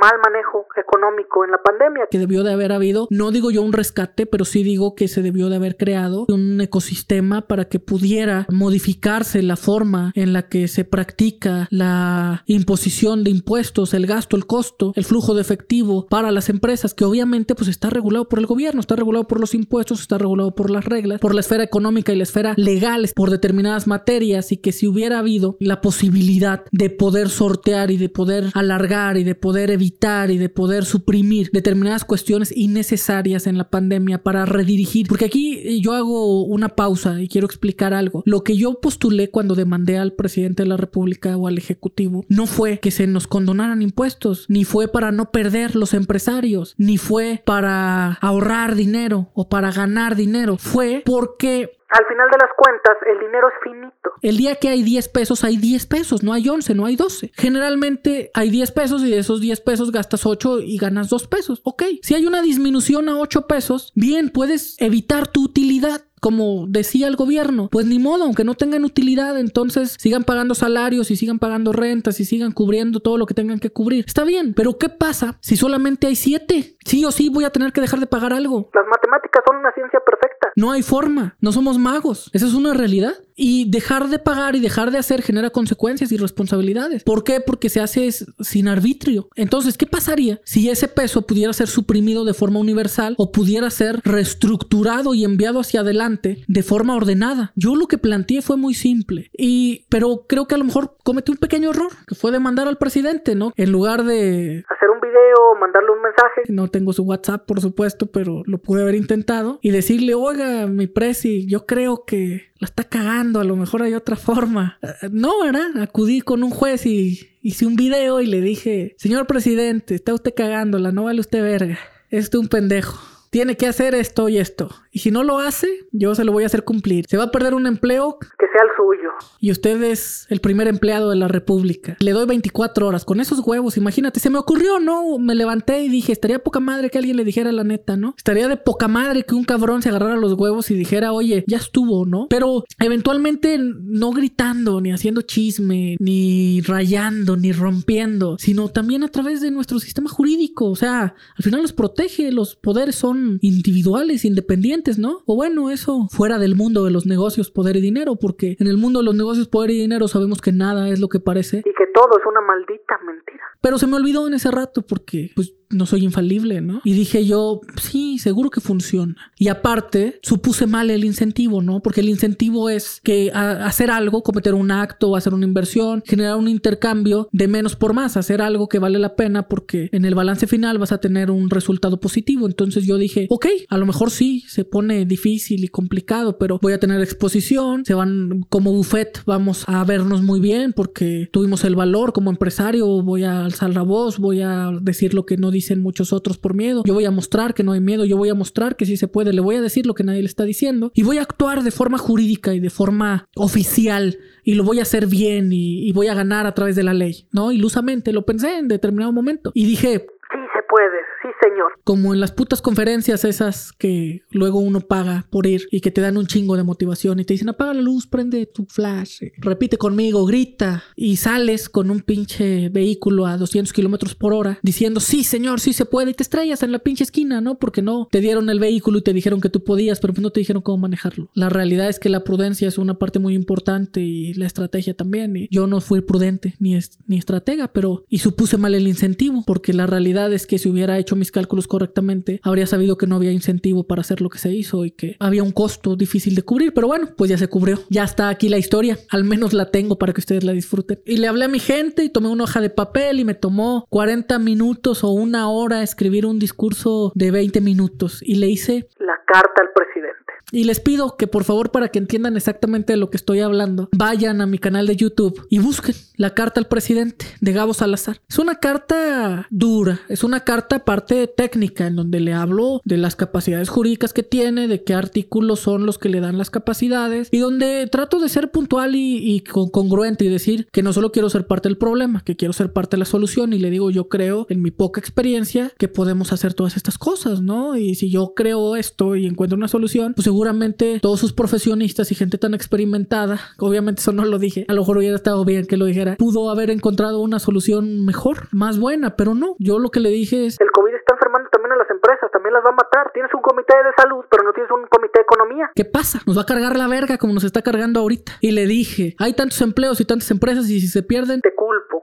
mal 0.00 0.12
manejo 0.24 0.66
económico 0.76 1.44
en 1.44 1.52
la 1.52 1.58
pandemia. 1.62 2.06
que 2.10 2.18
debió 2.18 2.42
de 2.42 2.52
haber 2.52 2.72
habido, 2.72 3.06
no 3.10 3.30
digo 3.30 3.50
yo 3.50 3.62
un 3.62 3.72
rescate, 3.72 4.26
pero 4.26 4.44
sí 4.44 4.62
digo 4.62 4.94
que 4.94 5.08
se 5.08 5.22
debió 5.22 5.48
de 5.48 5.56
haber 5.56 5.76
creado 5.76 6.26
un 6.28 6.60
ecosistema 6.60 7.42
para 7.42 7.66
que 7.66 7.78
pudiera 7.78 8.46
modificarse 8.50 9.42
la 9.42 9.56
forma 9.56 10.12
en 10.14 10.32
la 10.32 10.48
que 10.48 10.68
se 10.68 10.84
practica 10.84 11.68
la 11.70 12.42
imposición 12.46 13.24
de 13.24 13.30
impuestos, 13.30 13.94
el 13.94 14.06
gasto, 14.06 14.36
el 14.36 14.46
costo, 14.46 14.92
el 14.96 15.04
flujo 15.04 15.34
de 15.34 15.42
efectivo 15.42 16.06
para 16.08 16.30
las 16.30 16.48
empresas, 16.48 16.94
que 16.94 17.04
obviamente 17.04 17.54
pues 17.54 17.68
está 17.68 17.90
regulado 17.90 18.28
por 18.28 18.38
el 18.38 18.46
gobierno, 18.46 18.80
está 18.80 18.96
regulado 18.96 19.26
por 19.26 19.40
los 19.40 19.54
impuestos, 19.54 20.00
está 20.00 20.18
regulado 20.18 20.54
por 20.54 20.70
las 20.70 20.84
reglas, 20.84 21.20
por 21.20 21.34
la 21.34 21.40
esfera 21.40 21.64
económica 21.64 22.12
y 22.12 22.16
la 22.16 22.24
esfera 22.24 22.54
legal, 22.56 23.08
por 23.14 23.30
determinadas 23.30 23.86
materias 23.86 24.52
y 24.52 24.56
que 24.56 24.72
si 24.72 24.86
hubiera 24.86 25.18
habido 25.18 25.56
la 25.60 25.80
posibilidad 25.80 26.64
de 26.72 26.90
poder 26.90 27.28
sortear 27.28 27.90
y 27.90 27.96
de 27.96 28.08
poder 28.08 28.50
alargar 28.54 29.16
y 29.16 29.24
de 29.24 29.34
poder 29.34 29.70
evitar 29.76 30.30
y 30.30 30.38
de 30.38 30.48
poder 30.48 30.84
suprimir 30.84 31.50
determinadas 31.52 32.04
cuestiones 32.04 32.52
innecesarias 32.56 33.46
en 33.46 33.58
la 33.58 33.70
pandemia 33.70 34.22
para 34.22 34.44
redirigir, 34.44 35.06
porque 35.06 35.26
aquí 35.26 35.80
yo 35.80 35.94
hago 35.94 36.42
una 36.44 36.70
pausa 36.70 37.20
y 37.20 37.28
quiero 37.28 37.46
explicar 37.46 37.94
algo. 37.94 38.22
Lo 38.26 38.42
que 38.42 38.56
yo 38.56 38.80
postulé 38.80 39.30
cuando 39.30 39.54
demandé 39.54 39.98
al 39.98 40.12
presidente 40.12 40.62
de 40.62 40.68
la 40.68 40.76
República 40.76 41.36
o 41.36 41.46
al 41.46 41.58
Ejecutivo 41.58 42.24
no 42.28 42.46
fue 42.46 42.78
que 42.80 42.90
se 42.90 43.06
nos 43.06 43.26
condonaran 43.26 43.82
impuestos, 43.82 44.46
ni 44.48 44.64
fue 44.64 44.88
para 44.88 45.12
no 45.12 45.30
perder 45.30 45.76
los 45.76 45.94
empresarios, 45.94 46.74
ni 46.76 46.98
fue 46.98 47.42
para 47.44 48.14
ahorrar 48.14 48.74
dinero 48.74 49.30
o 49.34 49.48
para 49.48 49.70
ganar 49.70 50.16
dinero, 50.16 50.56
fue 50.58 51.02
porque 51.04 51.70
Al 51.98 52.06
final 52.06 52.28
de 52.30 52.38
las 52.38 52.50
cuentas, 52.56 52.96
el 53.10 53.18
dinero 53.20 53.48
es 53.48 53.54
finito. 53.62 54.12
el 54.22 54.36
día 54.36 54.56
que 54.56 54.68
hay 54.68 54.82
10 54.82 55.08
pesos, 55.08 55.44
hay 55.44 55.56
10 55.56 55.86
pesos, 55.86 56.22
no 56.22 56.32
hay 56.32 56.48
11, 56.48 56.74
no 56.74 56.84
hay 56.84 56.96
12. 56.96 57.32
Generalmente 57.34 58.30
hay 58.34 58.50
10 58.50 58.70
pesos 58.72 59.02
y 59.02 59.10
de 59.10 59.18
esos 59.18 59.40
10 59.40 59.60
pesos 59.62 59.92
gastas 59.92 60.26
8 60.26 60.60
y 60.60 60.76
ganas 60.78 61.08
2 61.08 61.26
pesos. 61.28 61.60
Ok, 61.64 61.84
si 62.02 62.14
hay 62.14 62.26
una 62.26 62.42
disminución 62.42 63.08
a 63.08 63.18
8 63.18 63.46
pesos, 63.46 63.92
bien, 63.94 64.30
puedes 64.30 64.76
evitar 64.80 65.28
tu 65.28 65.44
utilidad. 65.44 66.02
Como 66.18 66.66
decía 66.66 67.06
el 67.08 67.14
gobierno, 67.14 67.68
pues 67.70 67.86
ni 67.86 67.98
modo, 67.98 68.24
aunque 68.24 68.42
no 68.42 68.54
tengan 68.54 68.84
utilidad, 68.84 69.38
entonces 69.38 69.96
sigan 69.98 70.24
pagando 70.24 70.54
salarios 70.54 71.10
y 71.10 71.16
sigan 71.16 71.38
pagando 71.38 71.72
rentas 71.72 72.18
y 72.20 72.24
sigan 72.24 72.52
cubriendo 72.52 73.00
todo 73.00 73.16
lo 73.18 73.26
que 73.26 73.34
tengan 73.34 73.60
que 73.60 73.70
cubrir. 73.70 74.04
Está 74.06 74.24
bien, 74.24 74.54
pero 74.54 74.76
¿qué 74.78 74.88
pasa 74.88 75.36
si 75.40 75.56
solamente 75.56 76.06
hay 76.06 76.16
7? 76.16 76.78
Sí 76.84 77.04
o 77.04 77.12
sí 77.12 77.28
voy 77.32 77.44
a 77.44 77.50
tener 77.50 77.72
que 77.72 77.82
dejar 77.82 78.00
de 78.00 78.06
pagar 78.06 78.32
algo. 78.32 78.70
Las 78.74 78.86
matemáticas 78.86 79.44
son 79.46 79.58
una 79.58 79.72
ciencia 79.72 80.00
perfecta. 80.00 80.45
No 80.56 80.72
hay 80.72 80.82
forma, 80.82 81.36
no 81.40 81.52
somos 81.52 81.78
magos. 81.78 82.30
Esa 82.32 82.46
es 82.46 82.54
una 82.54 82.72
realidad. 82.72 83.12
Y 83.36 83.70
dejar 83.70 84.08
de 84.08 84.18
pagar 84.18 84.56
y 84.56 84.60
dejar 84.60 84.90
de 84.90 84.98
hacer 84.98 85.22
genera 85.22 85.50
consecuencias 85.50 86.10
y 86.10 86.16
responsabilidades. 86.16 87.04
¿Por 87.04 87.22
qué? 87.22 87.40
Porque 87.40 87.68
se 87.68 87.80
hace 87.80 88.10
sin 88.10 88.68
arbitrio. 88.68 89.28
Entonces, 89.36 89.76
¿qué 89.76 89.86
pasaría 89.86 90.40
si 90.44 90.70
ese 90.70 90.88
peso 90.88 91.26
pudiera 91.26 91.52
ser 91.52 91.68
suprimido 91.68 92.24
de 92.24 92.34
forma 92.34 92.58
universal 92.58 93.14
o 93.18 93.32
pudiera 93.32 93.70
ser 93.70 94.00
reestructurado 94.04 95.14
y 95.14 95.24
enviado 95.24 95.60
hacia 95.60 95.80
adelante 95.80 96.44
de 96.46 96.62
forma 96.62 96.96
ordenada? 96.96 97.52
Yo 97.56 97.76
lo 97.76 97.86
que 97.86 97.98
planteé 97.98 98.42
fue 98.42 98.56
muy 98.56 98.74
simple. 98.74 99.30
Y, 99.36 99.86
pero 99.90 100.24
creo 100.26 100.46
que 100.46 100.54
a 100.54 100.58
lo 100.58 100.64
mejor 100.64 100.96
cometí 101.04 101.30
un 101.30 101.38
pequeño 101.38 101.70
error, 101.70 101.90
que 102.06 102.14
fue 102.14 102.32
demandar 102.32 102.68
al 102.68 102.78
presidente, 102.78 103.34
¿no? 103.34 103.52
En 103.56 103.72
lugar 103.72 104.04
de 104.04 104.64
Hacer 104.68 104.90
un 104.90 105.00
video, 105.00 105.54
mandarle 105.60 105.90
un 105.90 106.02
mensaje. 106.02 106.42
no 106.48 106.68
tengo 106.68 106.92
su 106.92 107.02
WhatsApp, 107.02 107.46
por 107.46 107.60
supuesto, 107.60 108.06
pero 108.06 108.42
lo 108.46 108.58
pude 108.58 108.82
haber 108.82 108.94
intentado. 108.94 109.58
Y 109.62 109.70
decirle, 109.70 110.14
oiga, 110.14 110.66
mi 110.66 110.86
presi, 110.86 111.46
yo 111.46 111.66
creo 111.66 112.04
que 112.06 112.52
la 112.58 112.66
está 112.66 112.84
cagando, 112.84 113.25
a 113.34 113.44
lo 113.44 113.56
mejor 113.56 113.82
hay 113.82 113.94
otra 113.94 114.16
forma. 114.16 114.78
No, 115.10 115.42
¿verdad? 115.42 115.82
Acudí 115.82 116.20
con 116.20 116.42
un 116.42 116.50
juez 116.50 116.86
y 116.86 117.20
hice 117.42 117.66
un 117.66 117.76
video 117.76 118.20
y 118.20 118.26
le 118.26 118.40
dije, 118.40 118.94
señor 118.98 119.26
presidente, 119.26 119.94
está 119.94 120.14
usted 120.14 120.34
cagándola, 120.34 120.92
no 120.92 121.04
vale 121.04 121.20
usted 121.20 121.42
verga. 121.42 121.78
Es 122.10 122.32
un 122.34 122.48
pendejo. 122.48 122.98
Tiene 123.30 123.56
que 123.56 123.66
hacer 123.66 123.94
esto 123.94 124.28
y 124.28 124.38
esto. 124.38 124.70
Y 124.96 125.00
si 125.00 125.10
no 125.10 125.22
lo 125.24 125.38
hace, 125.40 125.68
yo 125.92 126.14
se 126.14 126.24
lo 126.24 126.32
voy 126.32 126.44
a 126.44 126.46
hacer 126.46 126.64
cumplir. 126.64 127.04
Se 127.06 127.18
va 127.18 127.24
a 127.24 127.30
perder 127.30 127.52
un 127.52 127.66
empleo 127.66 128.16
Que 128.18 128.46
sea 128.50 128.62
el 128.62 128.70
suyo. 128.78 129.10
y 129.40 129.50
usted 129.50 129.82
es 129.82 130.26
el 130.30 130.40
primer 130.40 130.68
empleado 130.68 131.10
de 131.10 131.16
la 131.16 131.28
República. 131.28 131.98
Le 132.00 132.12
doy 132.12 132.24
24 132.24 132.86
horas 132.86 133.04
con 133.04 133.20
esos 133.20 133.40
huevos. 133.46 133.76
Imagínate, 133.76 134.20
se 134.20 134.30
me 134.30 134.38
ocurrió, 134.38 134.80
¿no? 134.80 135.18
Me 135.18 135.34
levanté 135.34 135.82
y 135.82 135.90
dije, 135.90 136.12
estaría 136.12 136.38
poca 136.38 136.60
madre 136.60 136.88
que 136.88 136.96
alguien 136.96 137.18
le 137.18 137.24
dijera 137.24 137.52
la 137.52 137.62
neta, 137.62 137.98
¿no? 137.98 138.14
Estaría 138.16 138.48
de 138.48 138.56
poca 138.56 138.88
madre 138.88 139.24
que 139.24 139.34
un 139.34 139.44
cabrón 139.44 139.82
se 139.82 139.90
agarrara 139.90 140.16
los 140.16 140.32
huevos 140.32 140.70
y 140.70 140.74
dijera, 140.74 141.12
oye, 141.12 141.44
ya 141.46 141.58
estuvo, 141.58 142.06
¿no? 142.06 142.26
Pero 142.30 142.64
eventualmente 142.78 143.58
no 143.58 144.12
gritando, 144.12 144.80
ni 144.80 144.92
haciendo 144.92 145.20
chisme, 145.20 145.96
ni 146.00 146.62
rayando, 146.62 147.36
ni 147.36 147.52
rompiendo, 147.52 148.38
sino 148.38 148.70
también 148.70 149.04
a 149.04 149.08
través 149.08 149.42
de 149.42 149.50
nuestro 149.50 149.78
sistema 149.78 150.08
jurídico. 150.08 150.70
O 150.70 150.76
sea, 150.76 151.14
al 151.36 151.44
final 151.44 151.60
los 151.60 151.74
protege, 151.74 152.32
los 152.32 152.56
poderes 152.56 152.94
son 152.96 153.38
individuales, 153.42 154.24
independientes, 154.24 154.85
¿no? 154.98 155.22
O 155.26 155.34
bueno, 155.34 155.70
eso 155.70 156.06
fuera 156.10 156.38
del 156.38 156.54
mundo 156.54 156.84
de 156.84 156.90
los 156.90 157.06
negocios, 157.06 157.50
poder 157.50 157.76
y 157.76 157.80
dinero, 157.80 158.16
porque 158.16 158.56
en 158.60 158.68
el 158.68 158.76
mundo 158.76 159.00
de 159.00 159.04
los 159.04 159.14
negocios, 159.14 159.48
poder 159.48 159.70
y 159.70 159.78
dinero 159.78 160.06
sabemos 160.06 160.40
que 160.40 160.52
nada 160.52 160.88
es 160.88 161.00
lo 161.00 161.08
que 161.08 161.18
parece. 161.18 161.58
Y 161.58 161.74
que 161.74 161.86
todo 161.92 162.18
es 162.18 162.24
una 162.26 162.40
maldita 162.40 162.98
mentira. 163.04 163.44
Pero 163.66 163.78
se 163.78 163.88
me 163.88 163.96
olvidó 163.96 164.28
en 164.28 164.34
ese 164.34 164.52
rato 164.52 164.82
porque 164.82 165.32
pues 165.34 165.54
no 165.70 165.86
soy 165.86 166.04
infalible, 166.04 166.60
¿no? 166.60 166.80
Y 166.84 166.92
dije 166.92 167.24
yo, 167.26 167.60
sí, 167.80 168.18
seguro 168.18 168.50
que 168.50 168.60
funciona. 168.60 169.16
Y 169.36 169.48
aparte, 169.48 170.20
supuse 170.22 170.66
mal 170.66 170.90
el 170.90 171.04
incentivo, 171.04 171.62
¿no? 171.62 171.80
Porque 171.80 172.00
el 172.00 172.08
incentivo 172.08 172.70
es 172.70 173.00
que 173.02 173.32
hacer 173.32 173.90
algo, 173.90 174.22
cometer 174.22 174.54
un 174.54 174.70
acto, 174.70 175.16
hacer 175.16 175.34
una 175.34 175.44
inversión, 175.46 176.02
generar 176.06 176.36
un 176.36 176.48
intercambio 176.48 177.28
de 177.32 177.48
menos 177.48 177.74
por 177.74 177.94
más, 177.94 178.16
hacer 178.16 178.40
algo 178.40 178.68
que 178.68 178.78
vale 178.78 178.98
la 178.98 179.16
pena 179.16 179.48
porque 179.48 179.88
en 179.92 180.04
el 180.04 180.14
balance 180.14 180.46
final 180.46 180.78
vas 180.78 180.92
a 180.92 180.98
tener 180.98 181.30
un 181.30 181.50
resultado 181.50 181.98
positivo. 181.98 182.46
Entonces 182.46 182.86
yo 182.86 182.96
dije, 182.96 183.26
ok, 183.30 183.46
a 183.68 183.78
lo 183.78 183.86
mejor 183.86 184.10
sí, 184.10 184.44
se 184.46 184.64
pone 184.64 185.04
difícil 185.04 185.64
y 185.64 185.68
complicado, 185.68 186.38
pero 186.38 186.58
voy 186.62 186.74
a 186.74 186.80
tener 186.80 187.00
exposición, 187.00 187.84
se 187.84 187.94
van 187.94 188.46
como 188.48 188.72
buffet, 188.72 189.22
vamos 189.26 189.64
a 189.66 189.82
vernos 189.84 190.22
muy 190.22 190.40
bien 190.40 190.72
porque 190.72 191.28
tuvimos 191.32 191.64
el 191.64 191.74
valor 191.74 192.12
como 192.12 192.30
empresario, 192.30 193.02
voy 193.02 193.24
a 193.24 193.48
alzar 193.56 193.74
la 193.74 193.82
voz, 193.82 194.18
voy 194.18 194.42
a 194.42 194.70
decir 194.80 195.14
lo 195.14 195.24
que 195.24 195.36
no 195.36 195.50
dicen 195.50 195.80
muchos 195.80 196.12
otros 196.12 196.38
por 196.38 196.54
miedo, 196.54 196.82
yo 196.84 196.94
voy 196.94 197.04
a 197.04 197.10
mostrar 197.10 197.54
que 197.54 197.62
no 197.62 197.72
hay 197.72 197.80
miedo, 197.80 198.04
yo 198.04 198.16
voy 198.16 198.28
a 198.28 198.34
mostrar 198.34 198.76
que 198.76 198.86
sí 198.86 198.96
se 198.96 199.08
puede, 199.08 199.32
le 199.32 199.40
voy 199.40 199.56
a 199.56 199.60
decir 199.60 199.86
lo 199.86 199.94
que 199.94 200.04
nadie 200.04 200.20
le 200.20 200.28
está 200.28 200.44
diciendo 200.44 200.90
y 200.94 201.02
voy 201.02 201.18
a 201.18 201.22
actuar 201.22 201.62
de 201.62 201.70
forma 201.70 201.98
jurídica 201.98 202.54
y 202.54 202.60
de 202.60 202.70
forma 202.70 203.28
oficial 203.34 204.18
y 204.44 204.54
lo 204.54 204.64
voy 204.64 204.78
a 204.78 204.82
hacer 204.82 205.06
bien 205.06 205.52
y, 205.52 205.88
y 205.88 205.92
voy 205.92 206.08
a 206.08 206.14
ganar 206.14 206.46
a 206.46 206.54
través 206.54 206.76
de 206.76 206.82
la 206.82 206.94
ley, 206.94 207.26
¿no? 207.32 207.52
Ilusamente 207.52 208.12
lo 208.12 208.24
pensé 208.24 208.58
en 208.58 208.68
determinado 208.68 209.12
momento 209.12 209.52
y 209.54 209.66
dije, 209.66 210.06
Sí 210.32 210.38
se 210.52 210.62
puede, 210.68 210.98
sí 211.26 211.48
señor. 211.48 211.72
como 211.84 212.14
en 212.14 212.20
las 212.20 212.32
putas 212.32 212.62
conferencias 212.62 213.24
esas 213.24 213.72
que 213.72 214.22
luego 214.30 214.58
uno 214.60 214.80
paga 214.80 215.26
por 215.30 215.46
ir 215.46 215.62
y 215.70 215.80
que 215.80 215.90
te 215.90 216.00
dan 216.00 216.16
un 216.16 216.26
chingo 216.26 216.56
de 216.56 216.62
motivación 216.62 217.18
y 217.20 217.24
te 217.24 217.34
dicen 217.34 217.48
apaga 217.48 217.74
la 217.74 217.82
luz, 217.82 218.06
prende 218.06 218.46
tu 218.46 218.66
flash, 218.66 219.22
eh, 219.22 219.32
repite 219.38 219.76
conmigo, 219.78 220.24
grita 220.26 220.84
y 220.94 221.16
sales 221.16 221.68
con 221.68 221.90
un 221.90 222.00
pinche 222.00 222.68
vehículo 222.68 223.26
a 223.26 223.36
200 223.36 223.72
kilómetros 223.72 224.14
por 224.14 224.32
hora 224.32 224.58
diciendo 224.62 225.00
sí 225.00 225.24
señor, 225.24 225.60
sí 225.60 225.72
se 225.72 225.84
puede 225.84 226.10
y 226.10 226.14
te 226.14 226.22
estrellas 226.22 226.62
en 226.62 226.72
la 226.72 226.78
pinche 226.78 227.04
esquina, 227.04 227.40
¿no? 227.40 227.58
Porque 227.58 227.82
no 227.82 228.08
te 228.10 228.20
dieron 228.20 228.48
el 228.50 228.58
vehículo 228.60 228.98
y 228.98 229.02
te 229.02 229.12
dijeron 229.12 229.40
que 229.40 229.48
tú 229.48 229.64
podías, 229.64 230.00
pero 230.00 230.12
pues 230.12 230.22
no 230.22 230.30
te 230.30 230.40
dijeron 230.40 230.62
cómo 230.62 230.78
manejarlo. 230.78 231.30
La 231.34 231.48
realidad 231.48 231.88
es 231.88 231.98
que 231.98 232.08
la 232.08 232.24
prudencia 232.24 232.68
es 232.68 232.78
una 232.78 232.98
parte 232.98 233.18
muy 233.18 233.34
importante 233.34 234.00
y 234.00 234.34
la 234.34 234.46
estrategia 234.46 234.94
también. 234.94 235.36
Y 235.36 235.48
yo 235.50 235.66
no 235.66 235.80
fui 235.80 236.00
prudente 236.00 236.54
ni, 236.58 236.74
es- 236.76 236.98
ni 237.06 237.16
estratega, 237.18 237.68
pero 237.72 238.04
y 238.08 238.18
supuse 238.18 238.56
mal 238.58 238.74
el 238.74 238.86
incentivo 238.88 239.42
porque 239.46 239.72
la 239.72 239.86
realidad 239.86 240.32
es 240.32 240.46
que 240.46 240.58
si 240.58 240.68
hubiera 240.68 240.98
mis 241.16 241.32
cálculos 241.32 241.66
correctamente, 241.66 242.40
habría 242.42 242.66
sabido 242.66 242.96
que 242.96 243.06
no 243.06 243.16
había 243.16 243.32
incentivo 243.32 243.84
para 243.84 244.00
hacer 244.00 244.20
lo 244.20 244.30
que 244.30 244.38
se 244.38 244.50
hizo 244.50 244.84
y 244.84 244.90
que 244.90 245.16
había 245.18 245.42
un 245.42 245.52
costo 245.52 245.96
difícil 245.96 246.34
de 246.34 246.42
cubrir. 246.42 246.72
Pero 246.74 246.86
bueno, 246.86 247.08
pues 247.16 247.30
ya 247.30 247.38
se 247.38 247.48
cubrió. 247.48 247.78
Ya 247.90 248.04
está 248.04 248.28
aquí 248.28 248.48
la 248.48 248.58
historia. 248.58 248.98
Al 249.10 249.24
menos 249.24 249.52
la 249.52 249.70
tengo 249.70 249.98
para 249.98 250.12
que 250.12 250.20
ustedes 250.20 250.44
la 250.44 250.52
disfruten. 250.52 251.00
Y 251.04 251.18
le 251.18 251.28
hablé 251.28 251.44
a 251.44 251.48
mi 251.48 251.58
gente 251.58 252.04
y 252.04 252.10
tomé 252.10 252.28
una 252.28 252.44
hoja 252.44 252.60
de 252.60 252.70
papel 252.70 253.20
y 253.20 253.24
me 253.24 253.34
tomó 253.34 253.86
40 253.90 254.38
minutos 254.38 255.04
o 255.04 255.10
una 255.10 255.48
hora 255.48 255.82
escribir 255.82 256.26
un 256.26 256.38
discurso 256.38 257.12
de 257.14 257.30
20 257.30 257.60
minutos. 257.60 258.22
Y 258.22 258.36
le 258.36 258.48
hice 258.48 258.88
La 258.98 259.20
carta 259.26 259.62
al 259.62 259.68
presidente. 259.74 260.25
Y 260.52 260.64
les 260.64 260.80
pido 260.80 261.16
que 261.16 261.26
por 261.26 261.44
favor, 261.44 261.70
para 261.70 261.88
que 261.88 261.98
entiendan 261.98 262.36
exactamente 262.36 262.92
de 262.92 262.96
lo 262.98 263.10
que 263.10 263.16
estoy 263.16 263.40
hablando, 263.40 263.88
vayan 263.96 264.40
a 264.40 264.46
mi 264.46 264.58
canal 264.58 264.86
de 264.86 264.96
YouTube 264.96 265.46
y 265.50 265.58
busquen 265.58 265.96
la 266.16 266.34
carta 266.34 266.60
al 266.60 266.68
presidente 266.68 267.26
de 267.40 267.52
Gabo 267.52 267.74
Salazar. 267.74 268.20
Es 268.28 268.38
una 268.38 268.56
carta 268.56 269.46
dura, 269.50 270.00
es 270.08 270.24
una 270.24 270.40
carta 270.40 270.84
parte 270.84 271.26
técnica 271.26 271.86
en 271.86 271.96
donde 271.96 272.20
le 272.20 272.32
hablo 272.32 272.80
de 272.84 272.96
las 272.96 273.16
capacidades 273.16 273.68
jurídicas 273.68 274.12
que 274.12 274.22
tiene, 274.22 274.68
de 274.68 274.84
qué 274.84 274.94
artículos 274.94 275.60
son 275.60 275.84
los 275.84 275.98
que 275.98 276.08
le 276.08 276.20
dan 276.20 276.38
las 276.38 276.50
capacidades 276.50 277.28
y 277.32 277.38
donde 277.38 277.88
trato 277.90 278.20
de 278.20 278.28
ser 278.28 278.50
puntual 278.50 278.94
y, 278.94 279.42
congruente 279.72 280.24
y 280.24 280.28
decir 280.28 280.68
que 280.72 280.82
no 280.82 280.92
solo 280.92 281.12
quiero 281.12 281.28
ser 281.28 281.46
parte 281.46 281.68
del 281.68 281.78
problema, 281.78 282.22
que 282.24 282.36
quiero 282.36 282.52
ser 282.52 282.72
parte 282.72 282.96
de 282.96 283.00
la 283.00 283.04
solución 283.04 283.52
y 283.52 283.58
le 283.58 283.70
digo 283.70 283.90
yo 283.90 284.08
creo 284.08 284.46
en 284.48 284.62
mi 284.62 284.70
poca 284.70 285.00
experiencia 285.00 285.72
que 285.76 285.88
podemos 285.88 286.32
hacer 286.32 286.54
todas 286.54 286.76
estas 286.76 286.98
cosas, 286.98 287.42
¿no? 287.42 287.76
Y 287.76 287.96
si 287.96 288.10
yo 288.10 288.32
creo 288.34 288.76
esto 288.76 289.16
y 289.16 289.26
encuentro 289.26 289.56
una 289.56 289.68
solución, 289.68 290.14
pues 290.14 290.26
seguramente 290.36 291.00
todos 291.00 291.18
sus 291.18 291.32
profesionistas 291.32 292.12
y 292.12 292.14
gente 292.14 292.36
tan 292.36 292.52
experimentada, 292.52 293.40
obviamente 293.58 294.02
eso 294.02 294.12
no 294.12 294.26
lo 294.26 294.38
dije, 294.38 294.66
a 294.68 294.74
lo 294.74 294.82
mejor 294.82 294.98
hubiera 294.98 295.16
estado 295.16 295.42
bien 295.46 295.66
que 295.66 295.78
lo 295.78 295.86
dijera, 295.86 296.16
pudo 296.18 296.50
haber 296.50 296.68
encontrado 296.68 297.20
una 297.20 297.38
solución 297.38 298.04
mejor, 298.04 298.48
más 298.52 298.78
buena, 298.78 299.16
pero 299.16 299.34
no, 299.34 299.56
yo 299.58 299.78
lo 299.78 299.88
que 299.88 300.00
le 300.00 300.10
dije 300.10 300.44
es... 300.44 300.60
El 300.60 300.70
COVID 300.72 300.92
está 300.92 301.14
enfermando 301.14 301.48
también 301.48 301.72
a 301.72 301.76
las 301.76 301.88
empresas, 301.88 302.30
también 302.30 302.52
las 302.52 302.62
va 302.62 302.68
a 302.68 302.72
matar, 302.72 303.12
tienes 303.14 303.32
un 303.32 303.40
comité 303.40 303.72
de 303.78 303.92
salud, 303.96 304.26
pero 304.30 304.42
no 304.42 304.52
tienes 304.52 304.70
un 304.70 304.86
comité 304.90 305.20
de 305.20 305.22
economía. 305.22 305.70
¿Qué 305.74 305.86
pasa? 305.86 306.20
Nos 306.26 306.36
va 306.36 306.42
a 306.42 306.46
cargar 306.46 306.76
la 306.76 306.86
verga 306.86 307.16
como 307.16 307.32
nos 307.32 307.44
está 307.44 307.62
cargando 307.62 308.00
ahorita. 308.00 308.32
Y 308.42 308.50
le 308.50 308.66
dije, 308.66 309.16
hay 309.18 309.32
tantos 309.32 309.62
empleos 309.62 310.02
y 310.02 310.04
tantas 310.04 310.30
empresas 310.30 310.68
y 310.68 310.80
si 310.80 310.88
se 310.88 311.02
pierden... 311.02 311.40
Te 311.40 311.54
culpo, 311.54 311.95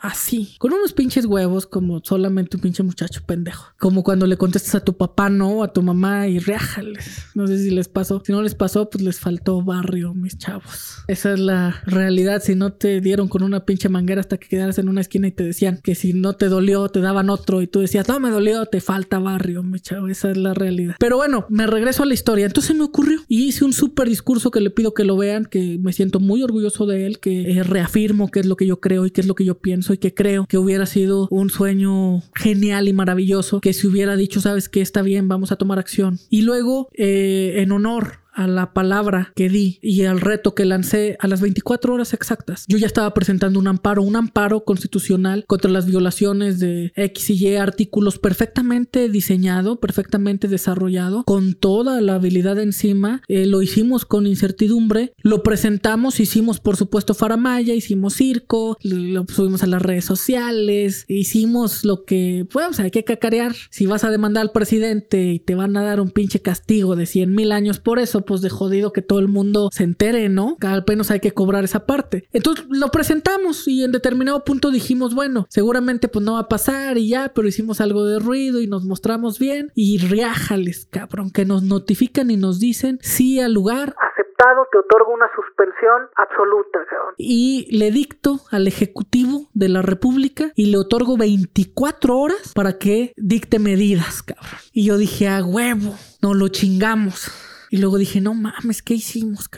así, 0.00 0.54
con 0.58 0.72
unos 0.72 0.92
pinches 0.92 1.26
huevos 1.26 1.66
como 1.66 2.00
solamente 2.02 2.56
un 2.56 2.62
pinche 2.62 2.82
muchacho 2.82 3.22
pendejo. 3.26 3.72
Como 3.78 4.02
cuando 4.02 4.26
le 4.26 4.36
contestas 4.36 4.74
a 4.74 4.84
tu 4.84 4.96
papá, 4.96 5.30
no, 5.30 5.62
a 5.62 5.72
tu 5.72 5.82
mamá 5.82 6.28
y 6.28 6.38
reájales. 6.38 7.26
No 7.34 7.46
sé 7.46 7.58
si 7.58 7.70
les 7.70 7.88
pasó. 7.88 8.22
Si 8.24 8.32
no 8.32 8.42
les 8.42 8.54
pasó, 8.54 8.88
pues 8.90 9.02
les 9.02 9.20
faltó 9.20 9.62
barrio, 9.62 10.14
mis 10.14 10.38
chavos. 10.38 10.98
Esa 11.08 11.32
es 11.32 11.40
la 11.40 11.82
realidad. 11.86 12.42
Si 12.42 12.54
no 12.54 12.72
te 12.72 13.00
dieron 13.00 13.28
con 13.28 13.42
una 13.42 13.64
pinche 13.64 13.88
manguera 13.88 14.20
hasta 14.20 14.38
que 14.38 14.48
quedaras 14.48 14.78
en 14.78 14.88
una 14.88 15.00
esquina 15.00 15.28
y 15.28 15.32
te 15.32 15.44
decían 15.44 15.80
que 15.82 15.94
si 15.94 16.12
no 16.12 16.34
te 16.34 16.48
dolió, 16.48 16.88
te 16.88 17.00
daban 17.00 17.30
otro 17.30 17.62
y 17.62 17.66
tú 17.66 17.80
decías, 17.80 18.08
no 18.08 18.20
me 18.20 18.30
dolió, 18.30 18.66
te 18.66 18.80
falta 18.80 19.18
barrio, 19.18 19.62
mi 19.62 19.80
chavo. 19.80 20.08
Esa 20.08 20.30
es 20.30 20.36
la 20.36 20.54
realidad. 20.54 20.96
Pero 20.98 21.16
bueno, 21.16 21.46
me 21.48 21.66
regreso 21.66 22.02
a 22.02 22.06
la 22.06 22.14
historia. 22.14 22.46
Entonces 22.46 22.76
me 22.76 22.84
ocurrió 22.84 23.20
y 23.28 23.44
hice 23.44 23.64
un 23.64 23.72
súper 23.72 24.08
discurso 24.08 24.50
que 24.50 24.60
le 24.60 24.70
pido 24.70 24.94
que 24.94 25.04
lo 25.04 25.16
vean, 25.16 25.44
que 25.44 25.78
me 25.80 25.92
siento 25.92 26.20
muy 26.20 26.42
orgulloso 26.42 26.86
de 26.86 27.06
él, 27.06 27.18
que 27.18 27.52
eh, 27.52 27.62
reafirmo 27.62 28.30
qué 28.30 28.40
es 28.40 28.46
lo 28.46 28.56
que 28.56 28.66
yo 28.66 28.80
creo 28.80 29.06
y 29.06 29.10
qué 29.10 29.20
es 29.20 29.26
lo 29.26 29.34
que 29.34 29.44
yo 29.44 29.58
pienso 29.58 29.85
y 29.92 29.98
que 29.98 30.14
creo 30.14 30.46
que 30.46 30.58
hubiera 30.58 30.86
sido 30.86 31.28
un 31.30 31.50
sueño 31.50 32.22
genial 32.34 32.88
y 32.88 32.92
maravilloso 32.92 33.60
que 33.60 33.72
se 33.72 33.86
hubiera 33.86 34.16
dicho, 34.16 34.40
sabes 34.40 34.68
que 34.68 34.80
está 34.80 35.02
bien, 35.02 35.28
vamos 35.28 35.52
a 35.52 35.56
tomar 35.56 35.78
acción. 35.78 36.18
Y 36.30 36.42
luego, 36.42 36.88
eh, 36.92 37.54
en 37.56 37.72
honor 37.72 38.25
a 38.36 38.46
la 38.46 38.72
palabra 38.72 39.32
que 39.34 39.48
di 39.48 39.78
y 39.82 40.04
al 40.04 40.20
reto 40.20 40.54
que 40.54 40.64
lancé 40.64 41.16
a 41.20 41.26
las 41.26 41.40
24 41.40 41.94
horas 41.94 42.14
exactas, 42.14 42.64
yo 42.68 42.78
ya 42.78 42.86
estaba 42.86 43.12
presentando 43.14 43.58
un 43.58 43.66
amparo, 43.66 44.02
un 44.02 44.14
amparo 44.14 44.64
constitucional 44.64 45.44
contra 45.46 45.70
las 45.70 45.86
violaciones 45.86 46.60
de 46.60 46.92
X 46.94 47.30
y 47.30 47.48
Y 47.48 47.56
artículos 47.56 48.18
perfectamente 48.18 49.08
diseñado, 49.08 49.80
perfectamente 49.80 50.48
desarrollado, 50.48 51.24
con 51.24 51.54
toda 51.54 52.00
la 52.00 52.14
habilidad 52.16 52.58
encima. 52.58 53.22
Eh, 53.28 53.46
lo 53.46 53.62
hicimos 53.62 54.04
con 54.04 54.26
incertidumbre, 54.26 55.14
lo 55.22 55.42
presentamos, 55.42 56.20
hicimos 56.20 56.60
por 56.60 56.76
supuesto 56.76 57.14
faramaya, 57.14 57.74
hicimos 57.74 58.14
circo, 58.14 58.76
lo 58.82 59.24
subimos 59.28 59.62
a 59.62 59.66
las 59.66 59.80
redes 59.80 60.04
sociales, 60.04 61.06
hicimos 61.08 61.84
lo 61.84 62.04
que, 62.04 62.46
pues 62.52 62.78
hay 62.80 62.90
que 62.90 63.04
cacarear. 63.04 63.54
Si 63.70 63.86
vas 63.86 64.04
a 64.04 64.10
demandar 64.10 64.42
al 64.42 64.52
presidente 64.52 65.32
y 65.32 65.38
te 65.38 65.54
van 65.54 65.76
a 65.76 65.82
dar 65.82 66.00
un 66.00 66.10
pinche 66.10 66.40
castigo 66.40 66.96
de 66.96 67.06
100 67.06 67.34
mil 67.34 67.52
años 67.52 67.80
por 67.80 67.98
eso, 67.98 68.25
pues 68.26 68.42
de 68.42 68.50
jodido 68.50 68.92
que 68.92 69.02
todo 69.02 69.20
el 69.20 69.28
mundo 69.28 69.70
se 69.72 69.84
entere, 69.84 70.28
¿no? 70.28 70.56
Al 70.60 70.84
menos 70.86 71.10
hay 71.10 71.20
que 71.20 71.32
cobrar 71.32 71.64
esa 71.64 71.86
parte. 71.86 72.28
Entonces 72.32 72.66
lo 72.68 72.88
presentamos 72.88 73.66
y 73.68 73.84
en 73.84 73.92
determinado 73.92 74.44
punto 74.44 74.70
dijimos, 74.70 75.14
bueno, 75.14 75.46
seguramente 75.48 76.08
pues 76.08 76.24
no 76.24 76.34
va 76.34 76.40
a 76.40 76.48
pasar 76.48 76.98
y 76.98 77.08
ya, 77.08 77.32
pero 77.34 77.48
hicimos 77.48 77.80
algo 77.80 78.04
de 78.04 78.18
ruido 78.18 78.60
y 78.60 78.66
nos 78.66 78.84
mostramos 78.84 79.38
bien 79.38 79.72
y 79.74 79.98
riájales, 79.98 80.88
cabrón, 80.90 81.30
que 81.30 81.44
nos 81.44 81.62
notifican 81.62 82.30
y 82.30 82.36
nos 82.36 82.60
dicen 82.60 82.98
sí 83.02 83.40
al 83.40 83.54
lugar. 83.54 83.94
Aceptado, 84.12 84.66
te 84.70 84.78
otorgo 84.78 85.12
una 85.12 85.28
suspensión 85.34 86.08
absoluta, 86.16 86.80
cabrón. 86.90 87.14
Y 87.16 87.68
le 87.76 87.90
dicto 87.90 88.40
al 88.50 88.66
Ejecutivo 88.66 89.48
de 89.54 89.68
la 89.68 89.82
República 89.82 90.52
y 90.54 90.66
le 90.66 90.78
otorgo 90.78 91.16
24 91.16 92.16
horas 92.16 92.52
para 92.54 92.78
que 92.78 93.12
dicte 93.16 93.58
medidas, 93.58 94.22
cabrón. 94.22 94.60
Y 94.72 94.86
yo 94.86 94.98
dije, 94.98 95.28
a 95.28 95.44
huevo, 95.44 95.94
no 96.22 96.34
lo 96.34 96.48
chingamos. 96.48 97.30
Y 97.70 97.78
luego 97.78 97.98
dije, 97.98 98.20
no 98.20 98.34
mames, 98.34 98.82
¿qué 98.82 98.94
hicimos? 98.94 99.48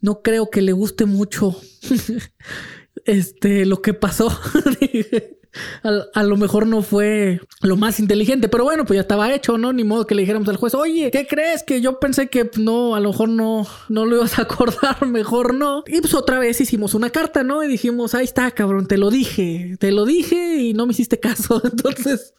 No 0.00 0.22
creo 0.22 0.50
que 0.50 0.62
le 0.62 0.72
guste 0.72 1.06
mucho 1.06 1.56
este 3.04 3.66
lo 3.66 3.82
que 3.82 3.94
pasó. 3.94 4.30
a, 6.14 6.22
lo 6.22 6.36
mejor 6.36 6.66
no 6.66 6.82
fue 6.82 7.40
lo 7.62 7.76
más 7.76 8.00
inteligente, 8.00 8.48
pero 8.48 8.64
bueno, 8.64 8.84
pues 8.84 8.96
ya 8.96 9.02
estaba 9.02 9.32
hecho, 9.34 9.58
¿no? 9.58 9.72
Ni 9.72 9.84
modo 9.84 10.06
que 10.06 10.14
le 10.14 10.22
dijéramos 10.22 10.48
al 10.48 10.56
juez, 10.56 10.74
oye, 10.74 11.10
¿qué 11.10 11.26
crees? 11.26 11.62
Que 11.62 11.80
yo 11.80 11.98
pensé 11.98 12.28
que 12.28 12.44
pues, 12.44 12.58
no, 12.58 12.94
a 12.94 13.00
lo 13.00 13.10
mejor 13.10 13.28
no, 13.28 13.66
no 13.88 14.06
lo 14.06 14.16
ibas 14.16 14.38
a 14.38 14.42
acordar, 14.42 15.06
mejor 15.06 15.54
no. 15.54 15.82
Y 15.86 16.00
pues 16.00 16.14
otra 16.14 16.38
vez 16.38 16.60
hicimos 16.60 16.94
una 16.94 17.10
carta, 17.10 17.42
¿no? 17.42 17.62
Y 17.64 17.68
dijimos, 17.68 18.14
ahí 18.14 18.24
está, 18.24 18.50
cabrón, 18.52 18.86
te 18.86 18.98
lo 18.98 19.10
dije, 19.10 19.76
te 19.78 19.92
lo 19.92 20.04
dije 20.04 20.56
y 20.56 20.74
no 20.74 20.86
me 20.86 20.92
hiciste 20.92 21.18
caso. 21.18 21.60
Entonces, 21.64 22.34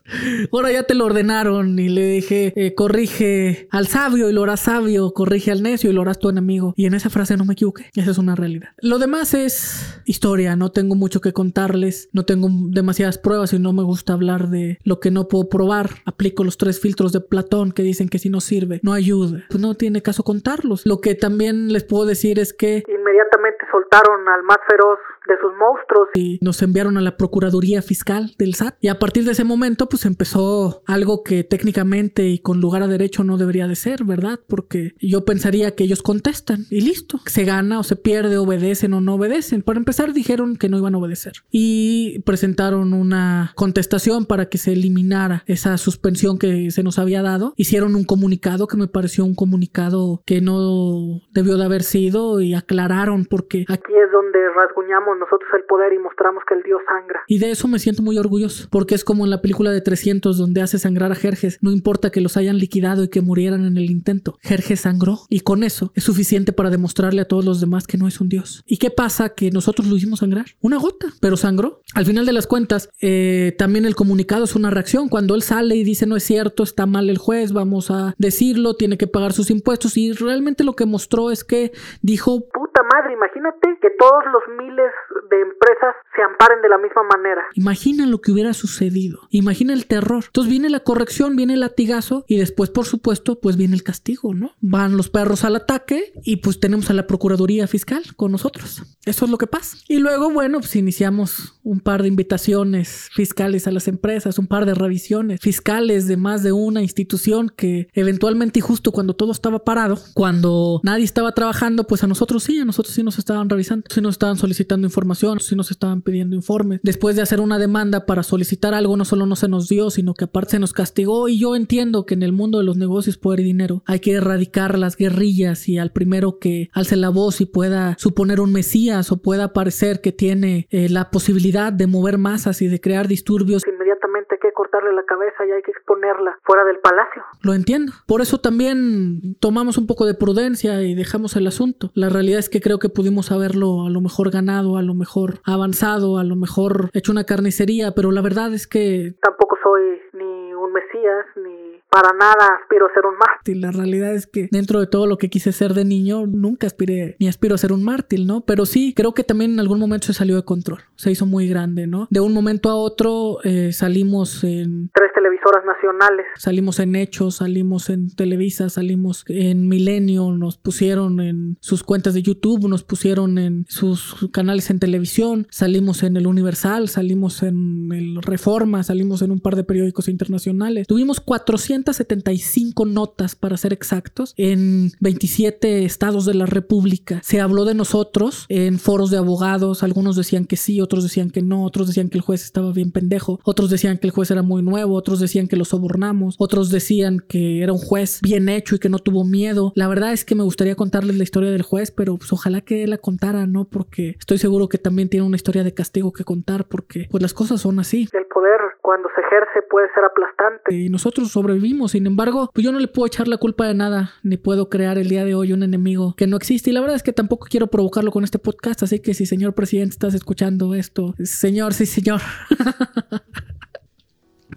ahora 0.51 0.72
ya 0.72 0.84
te 0.84 0.96
lo 0.96 1.06
ordenaron 1.06 1.77
y 1.80 1.89
le 1.89 2.06
dije, 2.08 2.53
eh, 2.56 2.74
corrige 2.75 3.68
al 3.72 3.88
sabio 3.88 4.30
y 4.30 4.34
lo 4.34 4.44
harás 4.44 4.62
sabio, 4.62 5.12
corrige 5.13 5.51
al 5.51 5.63
necio 5.63 5.89
y 5.89 5.94
lo 5.94 6.01
harás 6.01 6.20
tu 6.20 6.30
enemigo. 6.30 6.74
Y 6.77 6.86
en 6.86 6.94
esa 6.94 7.10
frase 7.10 7.36
no 7.38 7.46
me 7.46 7.53
equivoqué, 7.53 7.89
esa 7.96 8.12
es 8.12 8.18
una 8.18 8.36
realidad. 8.36 8.70
Lo 8.82 9.00
demás 9.00 9.34
es 9.34 10.01
historia, 10.06 10.56
no 10.56 10.72
tengo 10.72 10.96
mucho 10.96 11.22
que 11.22 11.34
contarles, 11.34 12.10
no 12.13 12.24
tengo 12.24 12.50
demasiado 12.70 13.00
pruebas 13.17 13.53
y 13.53 13.60
no 13.60 13.74
me 13.74 13.84
gusta 13.84 14.13
hablar 14.13 14.48
de 14.48 14.79
lo 14.84 15.00
que 15.00 15.12
no 15.12 15.27
puedo 15.27 15.50
probar. 15.50 15.89
Aplico 16.05 16.43
los 16.43 16.58
tres 16.58 16.79
filtros 16.79 17.12
de 17.12 17.22
Platón 17.22 17.72
que 17.72 17.84
dicen 17.84 18.10
que 18.10 18.20
si 18.20 18.29
no 18.29 18.41
sirve, 18.41 18.79
no 18.84 18.93
ayuda. 18.93 19.43
Pues 19.50 19.60
no 19.60 19.75
tiene 19.75 20.01
caso 20.01 20.24
contarlos. 20.24 20.86
Lo 20.86 21.01
que 21.01 21.15
también 21.15 21.74
les 21.74 21.84
puedo 21.84 22.05
decir 22.05 22.39
es 22.39 22.53
que 22.53 22.84
inmediatamente 22.88 23.65
soltaron 23.72 24.27
al 24.27 24.43
más 24.43 24.58
feroz 24.70 25.00
de 25.28 25.36
sus 25.40 25.51
monstruos 25.58 26.10
y 26.16 26.40
nos 26.42 26.62
enviaron 26.62 26.98
a 26.98 27.01
la 27.01 27.18
Procuraduría 27.18 27.82
Fiscal 27.82 28.34
del 28.38 28.56
SAT. 28.56 28.75
Y 28.82 28.88
a 28.88 29.00
partir 29.00 29.24
de 29.24 29.32
ese 29.32 29.44
momento, 29.44 29.88
pues 29.88 30.06
empezó 30.06 30.82
algo 30.88 31.24
que 31.24 31.44
técnicamente 31.44 32.28
y 32.28 32.40
con 32.40 32.60
lugar 32.60 32.84
a 32.84 32.88
derecho 32.88 33.24
no 33.24 33.38
debería 33.38 33.68
de 33.68 33.75
ser, 33.75 34.04
¿verdad? 34.04 34.40
Porque 34.48 34.94
yo 35.00 35.25
pensaría 35.25 35.75
que 35.75 35.84
ellos 35.84 36.01
contestan 36.01 36.66
y 36.70 36.82
listo. 36.82 37.20
Se 37.25 37.46
gana 37.46 37.80
o 37.80 37.84
se 37.84 37.96
pierde, 37.96 38.38
obedecen 38.38 38.94
o 38.94 39.01
no 39.01 39.16
obedecen. 39.16 39.62
Para 39.62 39.80
empezar, 39.80 40.13
dijeron 40.13 40.56
que 40.56 40.70
no 40.70 40.78
iban 40.78 40.96
a 40.96 40.98
obedecer 40.98 41.34
y 41.51 42.20
presentaron 42.25 42.94
una 42.94 43.54
contestación 43.56 44.25
para 44.25 44.48
que 44.48 44.58
se 44.58 44.74
eliminara 44.74 45.44
esa 45.46 45.78
suspensión 45.78 46.38
que 46.38 46.72
se 46.72 46.84
nos 46.84 47.00
había 47.00 47.22
dado. 47.22 47.54
Hicieron 47.58 47.96
un 47.96 48.04
comunicado 48.04 48.68
que 48.68 48.78
me 48.78 48.88
pareció 48.88 49.25
un 49.25 49.36
comunicado 49.36 50.22
que 50.25 50.42
no 50.42 51.22
debió 51.32 51.58
de 51.58 51.66
haber 51.66 51.84
sido 51.84 52.42
y 52.42 52.54
aclararon 52.54 53.25
porque 53.25 53.66
aquí 53.68 53.94
es 53.94 54.12
donde 54.12 54.40
rasguñamos 54.56 55.11
nosotros 55.20 55.50
el 55.56 55.63
poder 55.63 55.94
y 55.94 56.00
mostramos 56.00 56.44
que 56.48 56.56
el 56.56 56.63
Dios 56.63 56.82
sangra. 56.88 57.22
Y 57.27 57.39
de 57.39 57.51
eso 57.51 57.68
me 57.68 57.80
siento 57.80 58.03
muy 58.03 58.18
orgulloso, 58.18 58.68
porque 58.70 58.96
es 58.96 59.03
como 59.03 59.25
en 59.25 59.32
la 59.32 59.41
película 59.41 59.72
de 59.72 59.82
300 59.82 60.38
donde 60.38 60.62
hace 60.62 60.80
sangrar 60.80 61.12
a 61.12 61.15
Jerjes, 61.15 61.58
no 61.62 61.72
importa 61.72 62.12
que 62.12 62.22
los 62.22 62.38
hayan 62.38 62.58
liquidado 62.58 63.03
y 63.03 63.10
que 63.10 63.22
murieran 63.22 63.65
en 63.65 63.77
el 63.77 63.89
intento, 63.89 64.38
Jerjes 64.41 64.82
sangró 64.82 65.20
y 65.30 65.41
con 65.41 65.63
eso 65.63 65.91
es 65.96 66.03
suficiente 66.03 66.53
para 66.53 66.70
demostrarle 66.70 67.22
a 67.22 67.27
todos 67.27 67.46
los 67.46 67.62
demás 67.62 67.88
que 67.88 67.98
no 67.98 68.08
es 68.08 68.22
un 68.22 68.30
Dios. 68.30 68.63
¿Y 68.65 68.77
qué 68.77 68.89
pasa? 68.89 69.30
Que 69.30 69.51
nosotros 69.51 69.88
lo 69.88 69.96
hicimos 69.96 70.20
sangrar, 70.20 70.46
una 70.62 70.77
gota, 70.77 71.08
pero 71.22 71.38
sangró. 71.38 71.82
Al 71.96 72.06
final 72.06 72.25
de 72.25 72.34
las 72.34 72.48
cuentas, 72.48 72.89
eh, 73.01 73.56
también 73.58 73.86
el 73.86 73.96
comunicado 73.96 74.44
es 74.44 74.56
una 74.56 74.70
reacción, 74.70 75.10
cuando 75.10 75.36
él 75.36 75.41
sale 75.41 75.75
y 75.75 75.84
dice 75.84 76.06
no 76.06 76.15
es 76.15 76.24
cierto, 76.24 76.63
está 76.63 76.86
mal 76.86 77.10
el 77.10 77.18
juez, 77.18 77.53
vamos 77.53 77.91
a 77.91 78.15
decirlo, 78.18 78.75
tiene 78.75 78.98
que 78.98 79.08
pagar 79.08 79.34
sus 79.34 79.50
impuestos 79.50 79.98
y 79.98 80.13
realmente 80.13 80.63
lo 80.63 80.75
que 80.75 80.86
mostró 80.86 81.32
es 81.32 81.44
que 81.44 81.72
dijo... 82.01 82.41
Puta 82.53 82.82
madre, 82.84 83.13
imagínate 83.13 83.77
que 83.82 83.89
todos 83.98 84.24
los 84.32 84.44
miles 84.58 84.91
de 85.30 85.41
empresas 85.41 85.96
se 86.15 86.22
amparen 86.22 86.62
de 86.62 86.70
la 86.70 86.77
misma 86.77 87.03
manera. 87.03 87.44
Imagina 87.53 88.06
lo 88.06 88.22
que 88.22 88.32
hubiera 88.32 88.53
sucedido. 88.53 89.27
Imagina 89.30 89.74
el 89.74 89.86
terror. 89.86 90.25
Entonces 90.27 90.50
viene 90.50 90.70
la 90.70 90.82
corrección, 90.82 91.36
viene 91.36 91.53
el 91.53 91.62
latigazo 91.62 92.25
y 92.27 92.38
después, 92.38 92.70
por 92.70 92.86
supuesto, 92.86 93.39
pues 93.39 93.58
viene 93.58 93.75
el 93.75 93.84
castigo, 93.84 94.34
¿no? 94.34 94.53
Van 94.60 94.98
los 94.98 95.10
perros 95.10 95.44
al 95.44 95.56
ataque 95.56 96.13
y 96.24 96.38
pues 96.38 96.60
tenemos 96.60 96.89
a 96.89 96.94
la 96.94 97.08
Procuraduría 97.08 97.68
Fiscal 97.68 98.03
con 98.15 98.32
nosotros. 98.32 98.84
Eso 99.06 99.25
es 99.25 99.32
lo 99.32 99.38
que 99.38 99.48
pasa. 99.48 99.77
Y 99.88 100.00
luego, 100.00 100.30
bueno, 100.32 100.60
pues 100.60 100.75
iniciamos 100.75 101.60
un 101.63 101.80
par 101.80 102.01
de 102.01 102.08
invitaciones 102.08 103.10
fiscales 103.13 103.68
a 103.68 103.72
las 103.72 103.88
empresas, 103.88 104.39
un 104.39 104.48
par 104.48 104.65
de 104.65 104.74
revisiones 104.74 105.39
fiscales 105.39 106.08
de 106.08 106.18
más 106.18 106.44
de 106.44 106.51
una 106.51 106.82
institución 106.82 107.51
que 107.56 107.89
eventualmente 107.94 108.60
y 108.60 108.62
justo 108.62 108.91
cuando 108.91 109.13
todo 109.13 109.32
estaba 109.32 109.63
parado, 109.63 110.00
cuando 110.13 110.82
nadie 110.84 111.06
estaba 111.06 111.32
trabajando, 111.34 111.86
pues 111.86 112.03
a 112.03 112.08
nosotros 112.08 112.44
sí, 112.44 112.60
a 112.60 112.65
nosotros 112.65 112.94
sí 112.94 113.03
nos 113.03 113.18
estaban 113.20 113.50
revisando, 113.50 113.86
sí 113.89 114.01
nos 114.01 114.15
estaban 114.15 114.38
solicitando 114.38 114.88
información 114.88 115.11
información, 115.12 115.39
sí 115.39 115.56
nos 115.56 115.72
estaban 115.72 116.01
pidiendo 116.01 116.36
informes. 116.36 116.80
Después 116.84 117.15
de 117.15 117.22
hacer 117.22 117.39
una 117.41 117.60
demanda 117.60 118.06
para 118.06 118.24
solicitar 118.24 118.74
algo, 118.74 118.96
no 118.96 119.06
solo 119.06 119.25
no 119.25 119.36
se 119.36 119.48
nos 119.48 119.68
dio, 119.68 119.89
sino 119.89 120.13
que 120.13 120.25
aparte 120.25 120.51
se 120.51 120.60
nos 120.60 120.74
castigó. 120.74 121.27
Y 121.27 121.39
yo 121.39 121.56
entiendo 121.56 122.06
que 122.06 122.13
en 122.13 122.24
el 122.24 122.32
mundo 122.32 122.60
de 122.60 122.63
los 122.63 122.77
negocios, 122.77 123.18
poder 123.18 123.41
y 123.41 123.44
dinero, 123.44 123.84
hay 123.86 124.00
que 124.00 124.13
erradicar 124.13 124.77
las 124.77 124.96
guerrillas 124.96 125.68
y 125.68 125.77
al 125.77 125.91
primero 125.91 126.39
que 126.39 126.70
alce 126.74 126.96
la 126.96 127.10
voz 127.10 127.41
y 127.41 127.46
pueda 127.46 127.96
suponer 127.98 128.39
un 128.39 128.51
mesías 128.53 129.12
o 129.12 129.22
pueda 129.22 129.53
parecer 129.53 130.01
que 130.01 130.12
tiene 130.12 130.68
eh, 130.70 130.89
la 130.89 131.10
posibilidad 131.12 131.74
de 131.74 131.88
mover 131.88 132.18
masas 132.18 132.62
y 132.62 132.68
de 132.68 132.80
crear 132.80 133.08
disturbios. 133.08 133.63
Inmediatamente 133.68 134.38
cortarle 134.62 134.94
la 134.94 135.03
cabeza 135.06 135.44
y 135.44 135.51
hay 135.51 135.63
que 135.63 135.72
exponerla 135.72 136.38
fuera 136.44 136.63
del 136.63 136.77
palacio. 136.77 137.24
Lo 137.41 137.56
entiendo. 137.56 137.94
Por 138.06 138.22
eso 138.22 138.38
también 138.38 139.36
tomamos 139.39 139.80
un 139.80 139.88
poco 139.88 140.06
de 140.06 140.13
prudencia 140.13 140.84
y 140.84 140.94
dejamos 140.94 141.36
el 141.36 141.48
asunto. 141.48 141.89
La 141.96 142.10
realidad 142.10 142.38
es 142.38 142.48
que 142.48 142.62
creo 142.62 142.77
que 142.77 142.89
pudimos 142.89 143.32
haberlo 143.32 143.88
a 143.88 143.89
lo 143.89 144.01
mejor 144.01 144.30
ganado, 144.30 144.77
a 144.77 144.84
lo 144.84 144.94
mejor 144.94 145.39
avanzado, 145.46 146.20
a 146.20 146.24
lo 146.24 146.36
mejor 146.36 146.91
hecho 146.94 147.12
una 147.12 147.24
carnicería, 147.24 147.94
pero 147.96 148.12
la 148.12 148.22
verdad 148.22 148.53
es 148.53 148.68
que... 148.68 149.15
Tampoco 149.24 149.58
soy 149.63 150.00
ni 150.13 150.53
un 150.53 150.74
mesías 150.74 151.25
ni 151.38 151.71
para 151.91 152.13
nada 152.13 152.57
aspiro 152.62 152.88
a 152.88 152.93
ser 152.93 153.05
un 153.05 153.17
mártir. 153.17 153.57
La 153.57 153.71
realidad 153.71 154.15
es 154.15 154.25
que 154.25 154.48
dentro 154.50 154.79
de 154.79 154.88
todo 154.88 155.07
lo 155.07 155.17
que 155.17 155.29
quise 155.29 155.51
ser 155.51 155.74
de 155.74 155.83
niño, 155.83 156.25
nunca 156.25 156.65
aspiré 156.65 157.17
ni 157.19 157.27
aspiro 157.27 157.53
a 157.53 157.57
ser 157.57 157.74
un 157.74 157.83
mártir, 157.83 158.25
¿no? 158.25 158.41
Pero 158.41 158.65
sí, 158.65 158.93
creo 158.95 159.13
que 159.13 159.25
también 159.25 159.51
en 159.51 159.60
algún 159.60 159.79
momento 159.79 160.07
se 160.07 160.13
salió 160.13 160.38
de 160.38 160.45
control, 160.45 160.79
se 160.95 161.12
hizo 161.12 161.25
muy 161.25 161.50
grande, 161.50 161.88
¿no? 161.88 162.07
De 162.10 162.21
un 162.21 162.33
momento 162.33 162.69
a 162.69 162.75
otro 162.75 163.39
eh, 163.43 163.74
salimos 163.74 164.43
en... 164.45 164.89
Tres 164.93 165.11
televisoras 165.22 165.63
nacionales. 165.66 166.25
Salimos 166.38 166.80
en 166.80 166.96
Hechos, 166.96 167.36
salimos 167.36 167.90
en 167.90 168.13
Televisa, 168.16 168.70
salimos 168.70 169.24
en 169.28 169.68
Milenio, 169.68 170.32
nos 170.32 170.58
pusieron 170.58 171.20
en 171.20 171.58
sus 171.62 171.84
cuentas 171.84 172.13
de 172.13 172.22
YouTube, 172.22 172.68
nos 172.68 172.84
pusieron 172.84 173.38
en 173.38 173.66
sus 173.68 174.30
canales 174.32 174.70
en 174.70 174.80
televisión, 174.80 175.48
salimos 175.50 176.04
en 176.04 176.18
el 176.18 176.28
Universal, 176.28 176.90
salimos 176.90 177.44
en 177.44 177.90
el 177.92 178.22
Reforma, 178.22 178.84
salimos 178.84 179.22
en 179.22 179.32
un 179.32 179.40
par 179.40 179.56
de 179.56 179.63
periódicos 179.63 180.08
internacionales. 180.08 180.88
Tuvimos 180.88 181.20
400 181.20 181.51
475 181.62 182.86
notas, 182.86 183.36
para 183.36 183.58
ser 183.58 183.74
exactos, 183.74 184.34
en 184.38 184.92
27 185.00 185.86
estados 185.86 186.25
de 186.25 186.34
la 186.34 186.46
República. 186.46 187.20
Se 187.24 187.40
habló 187.42 187.66
de 187.66 187.74
nosotros 187.74 188.46
en 188.50 188.80
foros 188.80 189.12
de 189.12 189.18
abogados. 189.18 189.84
Algunos 189.84 190.16
decían 190.16 190.46
que 190.46 190.58
sí, 190.58 190.82
otros 190.82 191.04
decían 191.04 191.30
que 191.30 191.42
no, 191.42 191.63
otros 191.63 191.88
decían 191.88 192.10
que 192.10 192.18
el 192.18 192.24
juez 192.24 192.44
estaba 192.44 192.72
bien 192.72 192.92
pendejo, 192.92 193.40
otros 193.44 193.70
decían 193.70 193.98
que 193.98 194.08
el 194.08 194.12
juez 194.12 194.32
era 194.32 194.42
muy 194.42 194.62
nuevo, 194.63 194.96
otros 194.96 195.11
decían 195.20 195.48
que 195.48 195.56
lo 195.56 195.65
sobornamos, 195.65 196.36
otros 196.39 196.70
decían 196.70 197.20
que 197.27 197.63
era 197.63 197.74
un 197.74 197.80
juez 197.80 198.20
bien 198.22 198.50
hecho 198.50 198.75
y 198.75 198.80
que 198.80 198.89
no 198.89 199.00
tuvo 199.00 199.24
miedo. 199.24 199.74
La 199.75 199.88
verdad 199.88 200.13
es 200.13 200.25
que 200.25 200.36
me 200.36 200.44
gustaría 200.44 200.75
contarles 200.75 201.18
la 201.18 201.24
historia 201.24 201.51
del 201.51 201.63
juez, 201.63 201.91
pero 201.91 202.18
pues 202.18 202.32
ojalá 202.34 202.62
que 202.62 202.84
él 202.84 202.91
la 202.91 202.98
contara, 202.98 203.48
¿no? 203.48 203.65
Porque 203.65 204.15
estoy 204.20 204.38
seguro 204.38 204.68
que 204.68 204.77
también 204.77 205.10
tiene 205.10 205.25
una 205.25 205.38
historia 205.38 205.63
de 205.63 205.74
castigo 205.74 206.12
que 206.12 206.24
contar, 206.24 206.65
porque 206.65 207.08
pues 207.10 207.22
las 207.22 207.34
cosas 207.34 207.62
son 207.62 207.80
así. 207.80 208.08
El 208.13 208.25
poder 208.25 208.60
cuando 208.82 209.10
se 209.15 209.22
ejerce 209.22 209.68
puede 209.70 209.88
ser 209.94 210.03
aplastante. 210.03 210.75
Y 210.75 210.89
nosotros 210.89 211.32
sobrevivimos 211.32 211.91
sin 211.91 212.08
embargo, 212.08 212.50
pues 212.53 212.65
yo 212.65 212.72
no 212.72 212.80
le 212.80 212.88
puedo 212.88 213.08
echar 213.08 213.27
la 213.27 213.38
culpa 213.38 213.68
de 213.68 213.74
nada, 213.74 214.12
ni 214.24 214.38
puedo 214.38 214.70
crear 214.70 214.98
el 214.98 215.08
día 215.08 215.25
de 215.25 215.36
hoy 215.36 215.53
un 215.53 215.63
enemigo 215.63 216.15
que 216.18 216.27
no 216.27 216.38
existe. 216.38 216.70
Y 216.70 216.74
la 216.74 216.82
verdad 216.82 216.96
es 216.96 217.03
que 217.03 217.13
tampoco 217.13 217.48
quiero 217.50 217.68
provocarlo 217.68 218.12
con 218.12 218.24
este 218.24 218.39
podcast, 218.39 218.84
así 218.84 219.00
que 219.00 219.13
si 219.13 219.25
señor 219.25 219.53
presidente 219.53 219.91
estás 219.91 220.13
escuchando 220.13 220.75
esto, 220.75 221.13
señor, 221.24 221.74
sí 221.74 221.86
señor. 221.86 222.22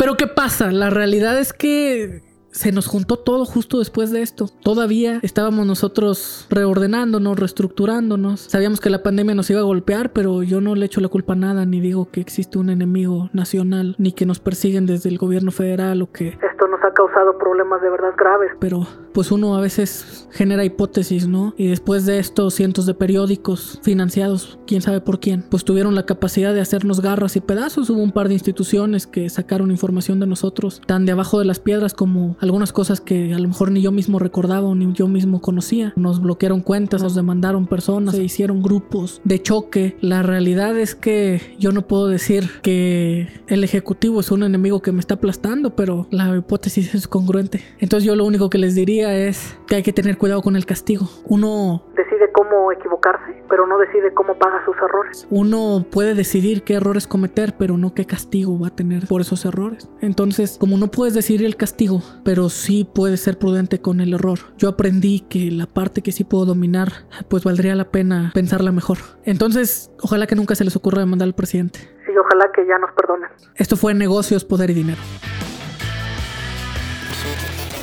Pero 0.05 0.19
¿qué 0.19 0.27
pasa? 0.27 0.71
La 0.71 0.91
realidad 0.91 1.39
es 1.39 1.55
que 1.55 2.21
se 2.51 2.73
nos 2.73 2.87
juntó 2.87 3.17
todo 3.17 3.47
justo 3.47 3.79
después 3.79 4.11
de 4.11 4.21
esto. 4.21 4.49
Todavía 4.49 5.19
estábamos 5.23 5.67
nosotros 5.67 6.47
reordenándonos, 6.51 7.39
reestructurándonos. 7.39 8.41
Sabíamos 8.41 8.83
que 8.83 8.91
la 8.91 9.03
pandemia 9.03 9.35
nos 9.35 9.49
iba 9.49 9.61
a 9.61 9.63
golpear, 9.63 10.13
pero 10.13 10.43
yo 10.43 10.61
no 10.61 10.75
le 10.75 10.85
echo 10.85 11.01
la 11.01 11.09
culpa 11.09 11.33
a 11.33 11.37
nada, 11.37 11.65
ni 11.65 11.81
digo 11.81 12.11
que 12.11 12.21
existe 12.21 12.59
un 12.59 12.69
enemigo 12.69 13.31
nacional, 13.33 13.95
ni 13.97 14.13
que 14.13 14.27
nos 14.27 14.41
persiguen 14.41 14.85
desde 14.85 15.09
el 15.09 15.17
gobierno 15.17 15.51
federal 15.51 16.03
o 16.03 16.13
que... 16.13 16.37
Esto 16.55 16.69
nos 16.69 16.85
ha 16.85 16.95
causado 16.95 17.37
problemas 17.37 17.83
de 17.83 17.91
verdad 17.91 18.15
graves. 18.17 18.53
Pero 18.61 18.87
pues 19.13 19.33
uno 19.33 19.57
a 19.57 19.61
veces 19.61 20.29
genera 20.31 20.65
hipótesis, 20.65 21.27
¿no? 21.27 21.53
Y 21.57 21.69
después 21.69 22.07
de 22.07 22.21
esto, 22.21 22.51
cientos 22.51 22.87
de 22.87 22.95
periódicos 22.95 23.81
financiados, 23.83 24.59
quién 24.65 24.81
sabe 24.81 25.01
por 25.01 25.19
quién, 25.19 25.45
pues 25.51 25.65
tuvieron 25.65 25.97
la 25.97 26.07
capacidad 26.07 26.55
de 26.55 26.61
hacernos 26.61 27.01
garras 27.01 27.35
y 27.35 27.41
pedazos. 27.41 27.91
Hubo 27.91 28.03
un 28.03 28.13
par 28.13 28.29
de 28.29 28.35
instituciones 28.35 29.09
que 29.09 29.31
sacaron 29.31 29.73
información 29.73 30.21
de 30.21 30.27
nosotros, 30.27 30.81
tan 30.87 31.07
de 31.07 31.13
abajo 31.13 31.41
de 31.41 31.45
las 31.45 31.59
piedras 31.59 31.93
como 31.93 32.37
algunas 32.41 32.73
cosas 32.73 33.01
que 33.01 33.35
a 33.35 33.39
lo 33.41 33.49
mejor 33.49 33.73
ni 33.73 33.83
yo 33.83 33.91
mismo 33.91 34.21
recordaba 34.21 34.69
o 34.69 34.77
ni 34.77 34.93
yo 34.93 35.09
mismo 35.09 35.41
conocía. 35.41 35.93
Nos 35.97 36.21
bloquearon 36.21 36.61
cuentas, 36.61 37.03
nos 37.03 37.17
demandaron 37.17 37.67
personas, 37.67 38.15
se 38.15 38.23
hicieron 38.23 38.63
grupos 38.63 39.21
de 39.25 39.43
choque. 39.43 39.97
La 40.01 40.23
realidad 40.23 40.79
es 40.79 40.95
que 40.95 41.57
yo 41.59 41.73
no 41.73 41.83
puedo 41.83 42.07
decir 42.07 42.49
que 42.63 43.29
el 43.49 43.65
ejecutivo 43.65 44.21
es 44.21 44.31
un 44.31 44.45
enemigo 44.45 44.83
que 44.83 44.93
me 44.93 45.01
está 45.01 45.15
aplastando, 45.15 45.75
pero 45.75 46.07
la 46.11 46.43
es 46.65 47.09
congruente. 47.09 47.61
Entonces 47.79 48.07
yo 48.07 48.17
lo 48.17 48.25
único 48.25 48.51
que 48.51 48.59
les 48.59 48.75
diría 48.75 49.15
es 49.15 49.57
que 49.67 49.77
hay 49.77 49.83
que 49.83 49.93
tener 49.93 50.19
cuidado 50.19 50.43
con 50.43 50.57
el 50.57 50.67
castigo. 50.67 51.09
Uno 51.25 51.85
decide 51.97 52.31
cómo 52.33 52.73
equivocarse, 52.73 53.43
pero 53.49 53.67
no 53.67 53.79
decide 53.79 54.13
cómo 54.15 54.37
paga 54.39 54.65
sus 54.65 54.77
errores. 54.77 55.27
Uno 55.31 55.87
puede 55.91 56.15
decidir 56.15 56.63
qué 56.63 56.75
errores 56.75 57.07
cometer, 57.07 57.55
pero 57.57 57.77
no 57.77 57.95
qué 57.95 58.07
castigo 58.07 58.59
va 58.59 58.69
a 58.69 58.77
tener 58.77 59.07
por 59.07 59.21
esos 59.21 59.45
errores. 59.45 59.89
Entonces, 60.01 60.57
como 60.59 60.77
no 60.77 60.89
puedes 60.89 61.15
decidir 61.15 61.45
el 61.45 61.57
castigo, 61.57 62.03
pero 62.25 62.49
sí 62.49 62.89
puedes 62.93 63.21
ser 63.21 63.39
prudente 63.39 63.81
con 63.81 64.01
el 64.01 64.15
error. 64.15 64.39
Yo 64.57 64.69
aprendí 64.69 65.21
que 65.21 65.51
la 65.51 65.67
parte 65.67 66.03
que 66.03 66.13
sí 66.13 66.25
puedo 66.25 66.45
dominar, 66.45 66.93
pues 67.29 67.45
valdría 67.45 67.75
la 67.75 67.91
pena 67.91 68.31
pensarla 68.35 68.73
mejor. 68.73 68.99
Entonces, 69.25 69.91
ojalá 70.03 70.27
que 70.27 70.37
nunca 70.37 70.55
se 70.55 70.65
les 70.65 70.77
ocurra 70.77 71.01
demandar 71.01 71.27
al 71.27 71.35
presidente. 71.35 71.81
Sí, 72.07 72.13
ojalá 72.19 72.51
que 72.55 72.67
ya 72.67 72.79
nos 72.79 72.91
perdonen. 72.93 73.31
Esto 73.57 73.77
fue 73.77 73.95
Negocios, 73.95 74.45
Poder 74.45 74.71
y 74.71 74.75
Dinero. 74.75 75.01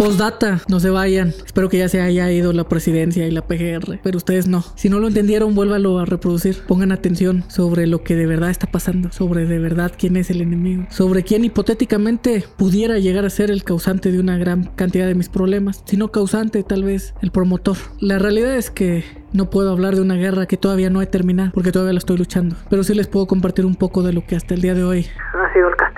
Postdata, 0.01 0.61
no 0.67 0.79
se 0.79 0.89
vayan. 0.89 1.27
Espero 1.27 1.69
que 1.69 1.77
ya 1.77 1.87
se 1.87 2.01
haya 2.01 2.31
ido 2.31 2.53
la 2.53 2.63
presidencia 2.63 3.27
y 3.27 3.29
la 3.29 3.43
PGR, 3.43 3.99
pero 4.01 4.17
ustedes 4.17 4.47
no. 4.47 4.63
Si 4.73 4.89
no 4.89 4.99
lo 4.99 5.07
entendieron, 5.07 5.53
vuélvalo 5.53 5.99
a 5.99 6.05
reproducir. 6.05 6.57
Pongan 6.67 6.91
atención 6.91 7.43
sobre 7.49 7.85
lo 7.85 8.01
que 8.01 8.15
de 8.15 8.25
verdad 8.25 8.49
está 8.49 8.65
pasando, 8.65 9.11
sobre 9.11 9.45
de 9.45 9.59
verdad 9.59 9.91
quién 9.95 10.17
es 10.17 10.31
el 10.31 10.41
enemigo, 10.41 10.87
sobre 10.89 11.21
quién 11.21 11.45
hipotéticamente 11.45 12.43
pudiera 12.57 12.97
llegar 12.97 13.25
a 13.25 13.29
ser 13.29 13.51
el 13.51 13.63
causante 13.63 14.11
de 14.11 14.19
una 14.19 14.39
gran 14.39 14.63
cantidad 14.75 15.05
de 15.05 15.13
mis 15.13 15.29
problemas, 15.29 15.83
si 15.85 15.97
no 15.97 16.11
causante, 16.11 16.63
tal 16.63 16.83
vez 16.83 17.13
el 17.21 17.29
promotor. 17.29 17.77
La 17.99 18.17
realidad 18.17 18.55
es 18.55 18.71
que 18.71 19.05
no 19.33 19.51
puedo 19.51 19.71
hablar 19.71 19.93
de 19.93 20.01
una 20.01 20.15
guerra 20.15 20.47
que 20.47 20.57
todavía 20.57 20.89
no 20.89 21.03
he 21.03 21.05
terminado, 21.05 21.51
porque 21.53 21.71
todavía 21.71 21.93
la 21.93 21.99
estoy 21.99 22.17
luchando, 22.17 22.55
pero 22.71 22.83
sí 22.83 22.95
les 22.95 23.07
puedo 23.07 23.27
compartir 23.27 23.67
un 23.67 23.75
poco 23.75 24.01
de 24.01 24.13
lo 24.13 24.25
que 24.25 24.35
hasta 24.35 24.55
el 24.55 24.61
día 24.63 24.73
de 24.73 24.83
hoy 24.83 25.05
ha 25.35 25.53
sido 25.53 25.69
el 25.69 25.75
caso 25.75 25.91